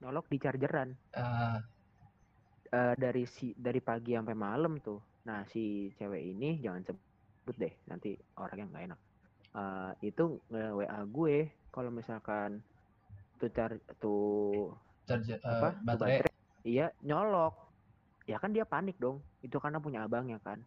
Nyolok 0.00 0.28
di 0.28 0.36
chargeran. 0.38 0.92
Ah, 1.12 1.58
eh, 2.70 2.94
dari 2.98 3.24
si 3.26 3.54
dari 3.56 3.80
pagi 3.80 4.14
sampai 4.14 4.36
malam 4.36 4.78
tuh. 4.80 4.98
Nah 5.26 5.42
si 5.50 5.90
cewek 5.98 6.22
ini 6.22 6.58
jangan 6.62 6.82
sebut 6.86 7.56
deh 7.56 7.74
nanti 7.90 8.14
orang 8.36 8.58
yang 8.62 8.70
nggak 8.72 8.84
enak. 8.92 9.00
Eh, 9.56 9.90
itu 10.10 10.24
nge 10.52 10.64
WA 10.74 11.00
gue 11.06 11.36
kalau 11.72 11.90
misalkan 11.90 12.60
tuh 13.38 13.50
car 13.52 13.72
tuh 14.00 14.72
charger 15.06 15.38
eh, 15.40 15.48
apa 15.52 15.68
tuh 15.96 16.08
baterai. 16.08 16.30
iya 16.64 16.86
nyolok. 17.02 17.54
Ya 18.26 18.36
kan 18.42 18.50
dia 18.52 18.66
panik 18.66 18.98
dong 18.98 19.22
itu 19.42 19.56
karena 19.62 19.78
punya 19.78 20.04
abangnya 20.06 20.38
kan. 20.42 20.58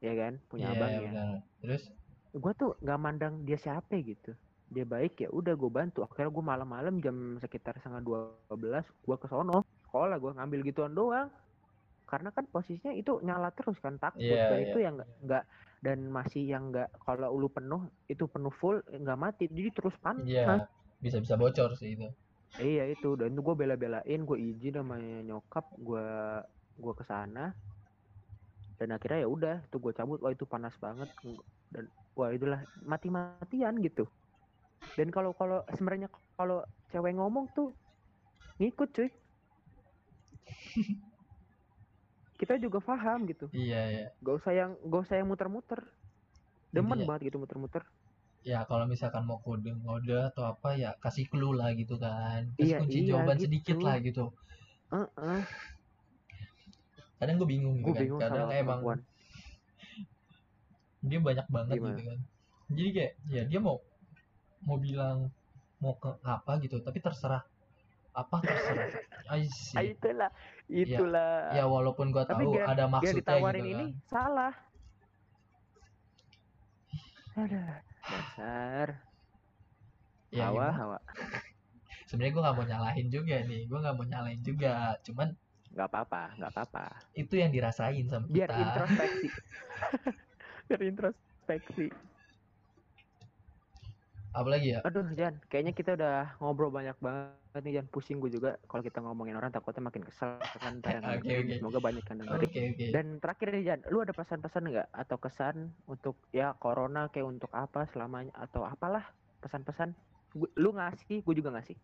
Ya 0.00 0.12
kan 0.14 0.38
punya 0.50 0.70
Iya, 0.70 0.76
abangnya 0.76 1.12
benar. 1.12 1.36
terus? 1.60 1.82
Gue 2.36 2.52
tuh 2.54 2.76
nggak 2.84 3.00
mandang 3.00 3.34
dia 3.48 3.56
siapa 3.56 3.96
gitu. 4.00 4.32
Dia 4.70 4.84
baik 4.84 5.18
ya 5.22 5.28
udah 5.32 5.54
gue 5.56 5.70
bantu. 5.70 6.02
Akhirnya 6.04 6.30
gue 6.30 6.44
malam-malam 6.44 6.94
jam 7.00 7.38
sekitar 7.40 7.78
setengah 7.80 8.02
dua 8.02 8.18
belas 8.56 8.84
gue 9.04 9.16
ke 9.16 9.26
sono 9.28 9.64
sekolah 9.96 10.20
gue 10.20 10.32
ngambil 10.36 10.60
gituan 10.68 10.92
doang. 10.92 11.32
Karena 12.06 12.30
kan 12.30 12.44
posisinya 12.46 12.92
itu 12.92 13.18
nyala 13.24 13.48
terus 13.56 13.80
kan 13.80 13.96
takut. 13.96 14.20
Dan 14.20 14.60
iya. 14.60 14.68
itu 14.68 14.78
yang 14.78 14.94
nggak 15.00 15.44
dan 15.80 15.98
masih 16.12 16.44
yang 16.44 16.68
nggak 16.70 16.92
kalau 17.02 17.32
lu 17.34 17.48
penuh 17.48 17.88
itu 18.06 18.28
penuh 18.28 18.52
full 18.60 18.84
nggak 18.84 19.18
mati. 19.18 19.48
Jadi 19.48 19.72
terus 19.72 19.96
panas. 20.04 20.28
Iya 20.28 20.68
bisa 21.00 21.16
bisa 21.18 21.34
bocor 21.40 21.72
sih 21.80 21.96
itu. 21.96 22.06
Iya 22.60 22.92
itu. 22.92 23.16
Dan 23.16 23.32
itu 23.32 23.40
gue 23.40 23.56
bela-belain 23.56 24.20
gue 24.22 24.38
izin 24.38 24.76
sama 24.76 25.00
nyokap 25.00 25.64
gue 25.80 26.06
gue 26.76 26.92
ke 26.94 27.04
sana. 27.08 27.56
Dan 28.76 28.92
akhirnya 28.92 29.24
ya 29.24 29.28
udah 29.32 29.56
tuh 29.72 29.80
gue 29.80 29.92
cabut. 29.96 30.20
Wah 30.20 30.30
itu 30.30 30.44
panas 30.44 30.76
banget. 30.78 31.08
Dan 31.72 31.88
wah 32.14 32.30
itulah 32.30 32.60
mati-matian 32.84 33.80
gitu. 33.80 34.04
Dan 34.94 35.10
kalau 35.10 35.34
kalau 35.34 35.66
sebenarnya 35.74 36.06
kalau 36.38 36.62
cewek 36.94 37.18
ngomong 37.18 37.50
tuh 37.56 37.74
ngikut 38.62 38.94
cuy 38.94 39.10
kita 42.36 42.60
juga 42.60 42.78
paham 42.78 43.24
gitu. 43.26 43.48
Iya 43.50 43.80
iya. 43.88 44.06
Gak 44.20 44.34
usah 44.44 44.52
yang 44.52 44.70
gak 44.84 45.02
usah 45.08 45.16
yang 45.16 45.28
muter-muter. 45.28 45.80
Demen 46.68 46.92
Intinya- 47.00 47.08
banget 47.08 47.32
gitu 47.32 47.36
muter-muter. 47.40 47.82
Ya 48.46 48.62
kalau 48.62 48.86
misalkan 48.86 49.26
mau 49.26 49.42
kode 49.42 49.74
ngode 49.74 50.30
atau 50.30 50.46
apa 50.46 50.78
ya 50.78 50.94
kasih 51.00 51.26
clue 51.26 51.56
lah 51.56 51.74
gitu 51.74 51.98
kan. 51.98 52.46
Kasih 52.54 52.62
Iya, 52.62 52.76
kunci 52.78 52.98
iya, 53.02 53.08
jawaban 53.10 53.38
sedikit 53.40 53.74
gitu. 53.74 53.82
lah 53.82 53.96
gitu. 53.98 54.24
Heeh, 54.86 55.40
kadang 57.18 57.42
gue 57.42 57.48
bingung 57.48 57.82
gitu 57.82 57.90
gue 57.90 57.94
kan. 57.96 58.02
bingung 58.06 58.20
kadang 58.22 58.46
emang 58.54 58.80
perempuan. 58.84 58.98
Dia 61.02 61.18
banyak 61.18 61.46
banget 61.50 61.74
Gimana? 61.74 61.90
gitu 61.90 62.02
kan. 62.06 62.18
Jadi 62.70 62.88
kayak 62.94 63.12
ya 63.26 63.42
dia 63.46 63.58
mau 63.58 63.76
mau 64.62 64.78
bilang 64.78 65.30
mau 65.78 65.98
ke 65.98 66.10
apa 66.22 66.52
gitu 66.62 66.78
tapi 66.78 67.02
terserah 67.02 67.42
apa 68.16 68.36
terserah. 68.40 68.88
Ah, 69.26 69.82
itulah. 69.82 70.30
Itulah. 70.66 71.50
ya 71.50 71.66
walaupun 71.66 72.14
gua 72.14 72.22
Tapi 72.22 72.46
tahu 72.46 72.54
dia- 72.54 72.66
ada 72.66 72.84
maksudnya 72.86 73.18
ditawarin 73.20 73.58
gitu 73.60 73.74
ini 73.74 73.84
kan 73.84 73.90
salah. 74.06 74.52
Ada 77.36 77.62
dasar. 78.00 78.88
Ya 80.30 80.46
hawa 80.48 80.54
gimana? 80.62 80.78
hawa. 80.78 80.98
Sebenarnya 82.08 82.32
gua 82.32 82.42
nggak 82.46 82.56
mau 82.56 82.66
nyalahin 82.66 83.06
juga 83.10 83.36
nih. 83.42 83.60
Gua 83.66 83.78
nggak 83.82 83.94
mau 83.94 84.06
nyalahin 84.06 84.40
juga. 84.40 84.74
Cuman 85.02 85.28
nggak 85.66 85.88
apa-apa 85.92 86.22
nggak 86.38 86.52
apa-apa. 86.54 86.86
itu 87.12 87.34
yang 87.36 87.50
dirasain 87.50 88.06
sama 88.06 88.24
biar 88.30 88.48
kita. 88.48 88.62
introspeksi. 88.62 89.28
Biar 90.66 90.82
introspeksi 90.82 91.86
apalagi 94.36 94.68
ya 94.76 94.80
aduh 94.86 95.06
Jan 95.18 95.34
kayaknya 95.50 95.72
kita 95.74 95.90
udah 95.98 96.16
ngobrol 96.38 96.70
banyak 96.70 96.94
banget 97.02 97.62
nih 97.64 97.80
Jan 97.80 97.86
pusing 97.90 98.20
gue 98.22 98.30
juga 98.30 98.50
kalau 98.70 98.82
kita 98.84 98.98
ngomongin 99.02 99.34
orang 99.40 99.50
takutnya 99.50 99.82
makin 99.88 100.04
kesel 100.06 100.38
kan 100.62 100.78
dengerin. 100.84 101.46
oke. 101.50 101.54
semoga 101.58 101.78
banyak 101.82 102.04
yang 102.06 102.18
dengerin 102.22 102.52
oke 102.52 102.60
oke 102.70 102.86
dan 102.94 103.06
terakhir 103.22 103.46
nih 103.56 103.64
Jan 103.66 103.80
lu 103.90 103.98
ada 104.04 104.12
pesan-pesan 104.14 104.62
nggak 104.70 104.88
atau 104.92 105.16
kesan 105.18 105.56
untuk 105.90 106.16
ya 106.30 106.54
corona 106.62 107.08
kayak 107.10 107.26
untuk 107.26 107.50
apa 107.50 107.88
selamanya 107.90 108.30
atau 108.36 108.62
apalah 108.62 109.04
pesan-pesan 109.42 109.90
lu 110.60 110.70
ngasih 110.76 111.24
gue 111.24 111.34
juga 111.34 111.50
ngasih 111.56 111.76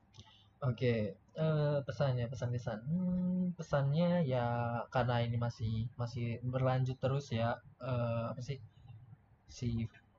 Oke, 0.62 1.19
eh, 1.35 1.79
pesannya 1.87 2.31
pesan-pesan. 2.31 2.79
Hmm, 2.87 3.51
pesannya 3.59 4.23
ya 4.23 4.47
karena 4.95 5.19
ini 5.27 5.35
masih 5.35 5.91
masih 5.99 6.38
berlanjut 6.47 6.97
terus 7.03 7.35
ya. 7.35 7.59
eh, 7.83 8.25
apa 8.31 8.38
sih 8.49 8.62
si 9.51 9.67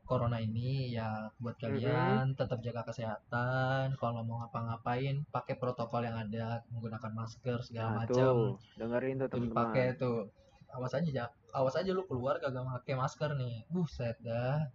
corona 0.03 0.35
ini 0.37 0.91
ya 0.91 1.31
buat 1.39 1.55
kalian 1.55 2.35
tetap 2.35 2.59
jaga 2.59 2.83
kesehatan. 2.91 3.95
Kalau 3.95 4.21
mau 4.27 4.43
ngapa-ngapain 4.43 5.23
pakai 5.31 5.55
protokol 5.55 6.03
yang 6.03 6.19
ada, 6.19 6.59
menggunakan 6.75 7.11
masker 7.15 7.57
segala 7.63 7.87
nah 7.87 7.97
macam. 8.03 8.59
dengerin 8.75 9.15
tuh 9.23 9.27
Itu 9.27 9.33
teman-teman. 9.39 9.51
dipakai 9.55 9.85
tuh. 9.95 10.19
Awas 10.73 10.93
aja, 10.97 11.09
Ja- 11.09 11.35
awas 11.55 11.75
aja 11.79 11.89
lu 11.95 12.03
keluar 12.03 12.41
kagak 12.43 12.65
pakai 12.83 12.95
masker 12.99 13.31
nih. 13.39 13.63
Buset 13.71 14.17
dah. 14.19 14.67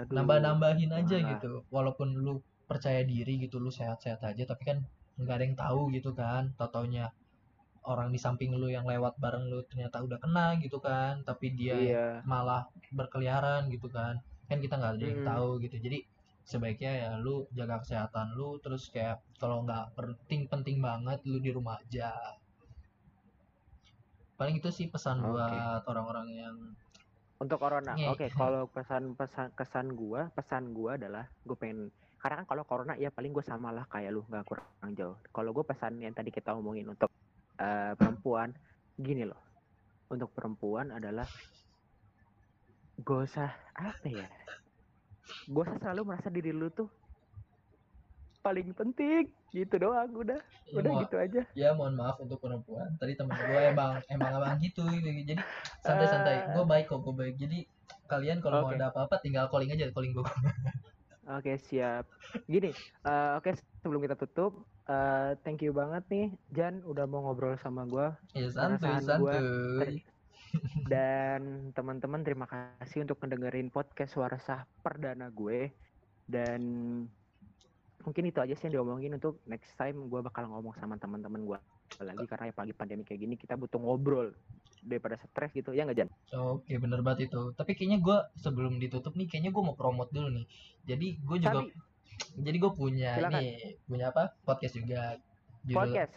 Aduh, 0.00 0.14
nambah-nambahin 0.16 0.90
aja 0.96 1.16
gitu. 1.20 1.66
Walaupun 1.68 2.16
lu 2.16 2.40
percaya 2.64 3.04
diri 3.04 3.40
gitu 3.40 3.56
lu 3.60 3.72
sehat-sehat 3.72 4.20
aja 4.20 4.44
tapi 4.44 4.62
kan 4.68 4.78
nggak 5.18 5.36
ada 5.36 5.44
yang 5.44 5.58
tahu 5.58 5.80
gitu 5.92 6.14
kan. 6.16 6.54
Tau-taunya 6.56 7.12
orang 7.84 8.12
di 8.14 8.18
samping 8.20 8.54
lu 8.56 8.68
yang 8.72 8.84
lewat 8.88 9.16
bareng 9.20 9.48
lu 9.50 9.60
ternyata 9.68 10.00
udah 10.00 10.16
kena 10.22 10.56
gitu 10.62 10.78
kan. 10.80 11.20
Tapi 11.26 11.52
dia 11.52 11.76
iya. 11.76 12.06
malah 12.24 12.64
berkeliaran 12.94 13.68
gitu 13.68 13.92
kan 13.92 14.16
kan 14.48 14.58
kita 14.64 14.74
nggak 14.80 14.92
ada 14.96 15.04
yang 15.04 15.20
Mm-mm. 15.20 15.30
tahu 15.30 15.48
gitu 15.60 15.76
jadi 15.78 15.98
sebaiknya 16.48 16.92
ya 16.96 17.10
lu 17.20 17.44
jaga 17.52 17.84
kesehatan 17.84 18.32
lu 18.32 18.56
terus 18.64 18.88
kayak 18.88 19.20
kalau 19.36 19.68
nggak 19.68 19.92
penting-penting 19.92 20.80
banget 20.80 21.20
lu 21.28 21.36
di 21.36 21.52
rumah 21.52 21.76
aja 21.76 22.08
paling 24.40 24.56
itu 24.56 24.72
sih 24.72 24.88
pesan 24.88 25.20
Oke. 25.20 25.28
buat 25.36 25.84
orang-orang 25.84 26.28
yang 26.32 26.56
untuk 27.38 27.60
corona 27.60 27.92
Nge. 27.94 28.08
oke 28.08 28.26
kalau 28.32 28.64
pesan 28.66 29.12
pesan 29.12 29.52
kesan 29.52 29.86
gua 29.92 30.32
pesan 30.32 30.72
gua 30.72 30.96
adalah 30.96 31.28
gue 31.44 31.54
pengen 31.54 31.92
karena 32.18 32.42
kan 32.42 32.46
kalau 32.50 32.64
corona 32.66 32.98
ya 32.98 33.14
paling 33.14 33.30
gue 33.30 33.44
sama 33.46 33.70
lah 33.70 33.86
kayak 33.86 34.10
lu 34.10 34.26
nggak 34.26 34.42
kurang 34.42 34.90
jauh 34.98 35.14
kalau 35.30 35.54
gue 35.54 35.62
pesan 35.62 36.02
yang 36.02 36.10
tadi 36.10 36.34
kita 36.34 36.50
omongin 36.50 36.90
untuk 36.90 37.14
eh, 37.62 37.94
perempuan 37.94 38.50
gini 38.98 39.22
loh 39.22 39.38
untuk 40.10 40.34
perempuan 40.34 40.90
adalah 40.90 41.28
gak 43.02 43.18
usah 43.30 43.50
apa 43.78 44.06
ya? 44.10 44.28
Gak 45.48 45.62
usah 45.64 45.76
selalu 45.80 46.02
merasa 46.04 46.28
diri 46.28 46.50
lu 46.50 46.68
tuh 46.72 46.88
paling 48.42 48.70
penting 48.72 49.28
gitu 49.52 49.74
doang 49.76 50.10
udah. 50.14 50.40
Ya, 50.68 50.84
udah 50.84 50.92
mau- 50.92 51.02
gitu 51.04 51.16
aja. 51.16 51.42
ya 51.56 51.68
mohon 51.72 51.94
maaf 51.96 52.16
untuk 52.20 52.38
perempuan. 52.40 52.92
Tadi 53.00 53.16
temen 53.16 53.34
gue 53.34 53.60
emang 53.64 53.98
emang 54.12 54.30
abang 54.36 54.56
gitu, 54.60 54.84
gitu 54.94 55.08
jadi 55.24 55.42
santai-santai. 55.82 56.52
Gue 56.52 56.64
baik 56.64 56.86
kok 56.88 57.00
gue 57.02 57.14
baik. 57.16 57.34
Jadi 57.40 57.58
kalian 58.08 58.40
kalau 58.40 58.64
mau 58.64 58.70
Oke. 58.72 58.76
ada 58.80 58.88
apa-apa 58.92 59.20
tinggal 59.20 59.48
calling 59.52 59.68
aja 59.72 59.88
calling 59.92 60.12
gue 60.16 60.24
Oke 61.28 61.60
siap. 61.60 62.08
Gini, 62.48 62.72
eh, 63.04 63.30
oke 63.36 63.52
sebelum 63.84 64.00
kita 64.00 64.16
tutup, 64.16 64.64
eh, 64.88 65.36
thank 65.44 65.60
you 65.60 65.76
banget 65.76 66.04
nih 66.08 66.26
Jan 66.56 66.80
udah 66.88 67.04
mau 67.04 67.20
ngobrol 67.20 67.52
sama 67.60 67.84
gua. 67.84 68.16
Ya 68.32 68.48
santuy 68.48 68.96
santuy 69.04 70.00
dan 70.88 71.72
teman-teman 71.76 72.20
terima 72.24 72.46
kasih 72.48 73.04
untuk 73.04 73.20
mendengarin 73.20 73.68
podcast 73.68 74.16
suara 74.16 74.38
sah 74.40 74.64
perdana 74.80 75.28
gue. 75.28 75.72
Dan 76.28 76.60
mungkin 78.04 78.24
itu 78.28 78.38
aja 78.40 78.54
sih 78.56 78.68
yang 78.68 78.80
diomongin 78.80 79.16
untuk 79.16 79.40
next 79.44 79.74
time 79.76 80.08
gue 80.08 80.20
bakal 80.24 80.48
ngomong 80.48 80.72
sama 80.80 80.96
teman-teman 80.96 81.44
gue 81.44 81.58
lagi. 82.00 82.24
Karena 82.28 82.48
ya 82.48 82.54
pagi 82.54 82.72
pandemi 82.72 83.04
kayak 83.04 83.20
gini 83.20 83.34
kita 83.36 83.56
butuh 83.56 83.80
ngobrol 83.80 84.32
daripada 84.84 85.20
stres 85.28 85.52
gitu. 85.52 85.72
Ya 85.76 85.84
nggak 85.84 85.98
Jan? 86.04 86.10
oke 86.36 86.72
bener 86.78 87.00
banget 87.04 87.32
itu. 87.32 87.52
Tapi 87.52 87.76
kayaknya 87.76 87.98
gue 88.00 88.18
sebelum 88.40 88.80
ditutup 88.80 89.12
nih 89.16 89.28
kayaknya 89.28 89.50
gue 89.52 89.62
mau 89.62 89.76
promote 89.76 90.12
dulu 90.12 90.28
nih. 90.32 90.46
Jadi 90.88 91.06
gue 91.20 91.38
juga 91.40 91.60
jadi 92.38 92.56
gue 92.58 92.72
punya 92.74 93.10
Silakan. 93.14 93.40
nih 93.40 93.50
punya 93.86 94.06
apa? 94.10 94.34
Podcast 94.42 94.74
juga. 94.74 95.18
Judul, 95.66 95.74
podcast, 95.74 96.14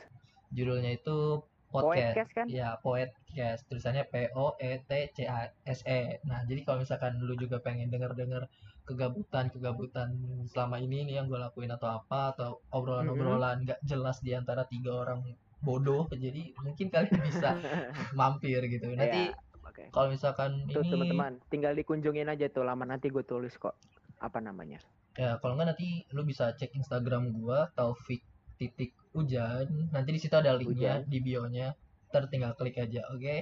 judulnya 0.53 0.91
itu 0.95 1.43
podcast 1.71 2.13
podcast 2.13 2.31
kan? 2.35 2.45
Ya, 2.51 2.75
Poetcast. 2.77 3.65
Tulisannya 3.65 4.03
P 4.05 4.29
O 4.35 4.53
E 4.59 4.83
T 4.83 4.91
C 5.15 5.23
A 5.25 5.47
S 5.63 5.81
E. 5.87 6.19
Nah, 6.27 6.43
jadi 6.43 6.61
kalau 6.61 6.83
misalkan 6.83 7.17
lu 7.23 7.33
juga 7.33 7.57
pengen 7.57 7.87
denger-denger 7.87 8.45
kegabutan-kegabutan 8.83 10.09
selama 10.49 10.77
ini 10.77 11.07
nih 11.07 11.21
yang 11.21 11.25
gue 11.25 11.39
lakuin 11.39 11.71
atau 11.71 12.01
apa 12.01 12.35
atau 12.35 12.59
obrolan-obrolan 12.69 13.63
nggak 13.63 13.79
jelas 13.81 14.19
di 14.19 14.35
antara 14.35 14.65
tiga 14.67 15.05
orang 15.05 15.23
bodoh, 15.61 16.09
jadi 16.09 16.51
mungkin 16.59 16.89
kalian 16.89 17.21
bisa 17.21 17.53
mampir 18.19 18.65
gitu. 18.65 18.89
Nanti 18.91 19.29
Ya, 19.29 19.37
oke. 19.61 19.83
kalau 19.93 20.09
misalkan 20.09 20.65
Tuh 20.67 20.81
ini 20.81 20.89
teman-teman, 20.89 21.31
tinggal 21.47 21.77
dikunjungin 21.77 22.27
aja 22.27 22.49
tuh 22.49 22.65
laman 22.65 22.89
nanti 22.89 23.13
gue 23.13 23.21
tulis 23.21 23.53
kok 23.55 23.77
apa 24.17 24.41
namanya. 24.41 24.81
ya 25.11 25.35
kalau 25.37 25.59
nggak 25.59 25.75
nanti 25.75 26.07
lu 26.15 26.23
bisa 26.23 26.55
cek 26.55 26.71
Instagram 26.71 27.35
gua 27.35 27.67
Taufik 27.75 28.23
titik 28.55 28.95
hujan. 29.11 29.91
Nanti 29.91 30.09
di 30.11 30.19
situ 30.19 30.35
ada 30.35 30.55
linknya 30.55 31.03
di 31.03 31.19
bio-nya. 31.19 31.75
Ntar 32.11 32.27
tinggal 32.27 32.55
klik 32.55 32.75
aja, 32.75 33.07
oke? 33.11 33.35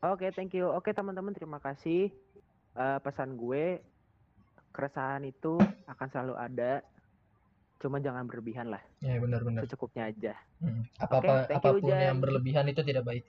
Oke, 0.00 0.26
thank 0.32 0.52
you. 0.56 0.68
Oke, 0.68 0.92
teman-teman, 0.92 1.32
terima 1.32 1.60
kasih. 1.60 2.08
Eh, 2.76 2.98
pesan 3.04 3.36
gue, 3.36 3.80
keresahan 4.72 5.24
itu 5.24 5.56
akan 5.84 6.06
selalu 6.08 6.34
ada. 6.36 6.72
Cuma 7.80 7.96
jangan 7.96 8.28
berlebihan 8.28 8.68
lah, 8.68 8.80
Ya 9.00 9.16
benar-benar. 9.16 9.64
secukupnya 9.64 10.12
aja. 10.12 10.36
Hmm. 10.60 10.84
Apa-apa 11.00 11.48
you, 11.48 11.56
apa 11.56 11.68
pun 11.72 11.88
Jan. 11.88 12.00
yang 12.12 12.20
berlebihan 12.20 12.68
itu 12.68 12.84
tidak 12.84 13.08
baik. 13.08 13.24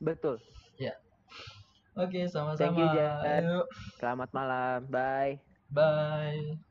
Betul. 0.00 0.40
Oke, 1.98 2.14
Thank 2.14 2.30
sama-sama. 2.30 2.78
you, 2.78 2.86
Jan. 2.94 3.42
Selamat 3.98 4.30
malam. 4.30 4.86
Bye. 4.86 5.42
bye. 5.66 6.67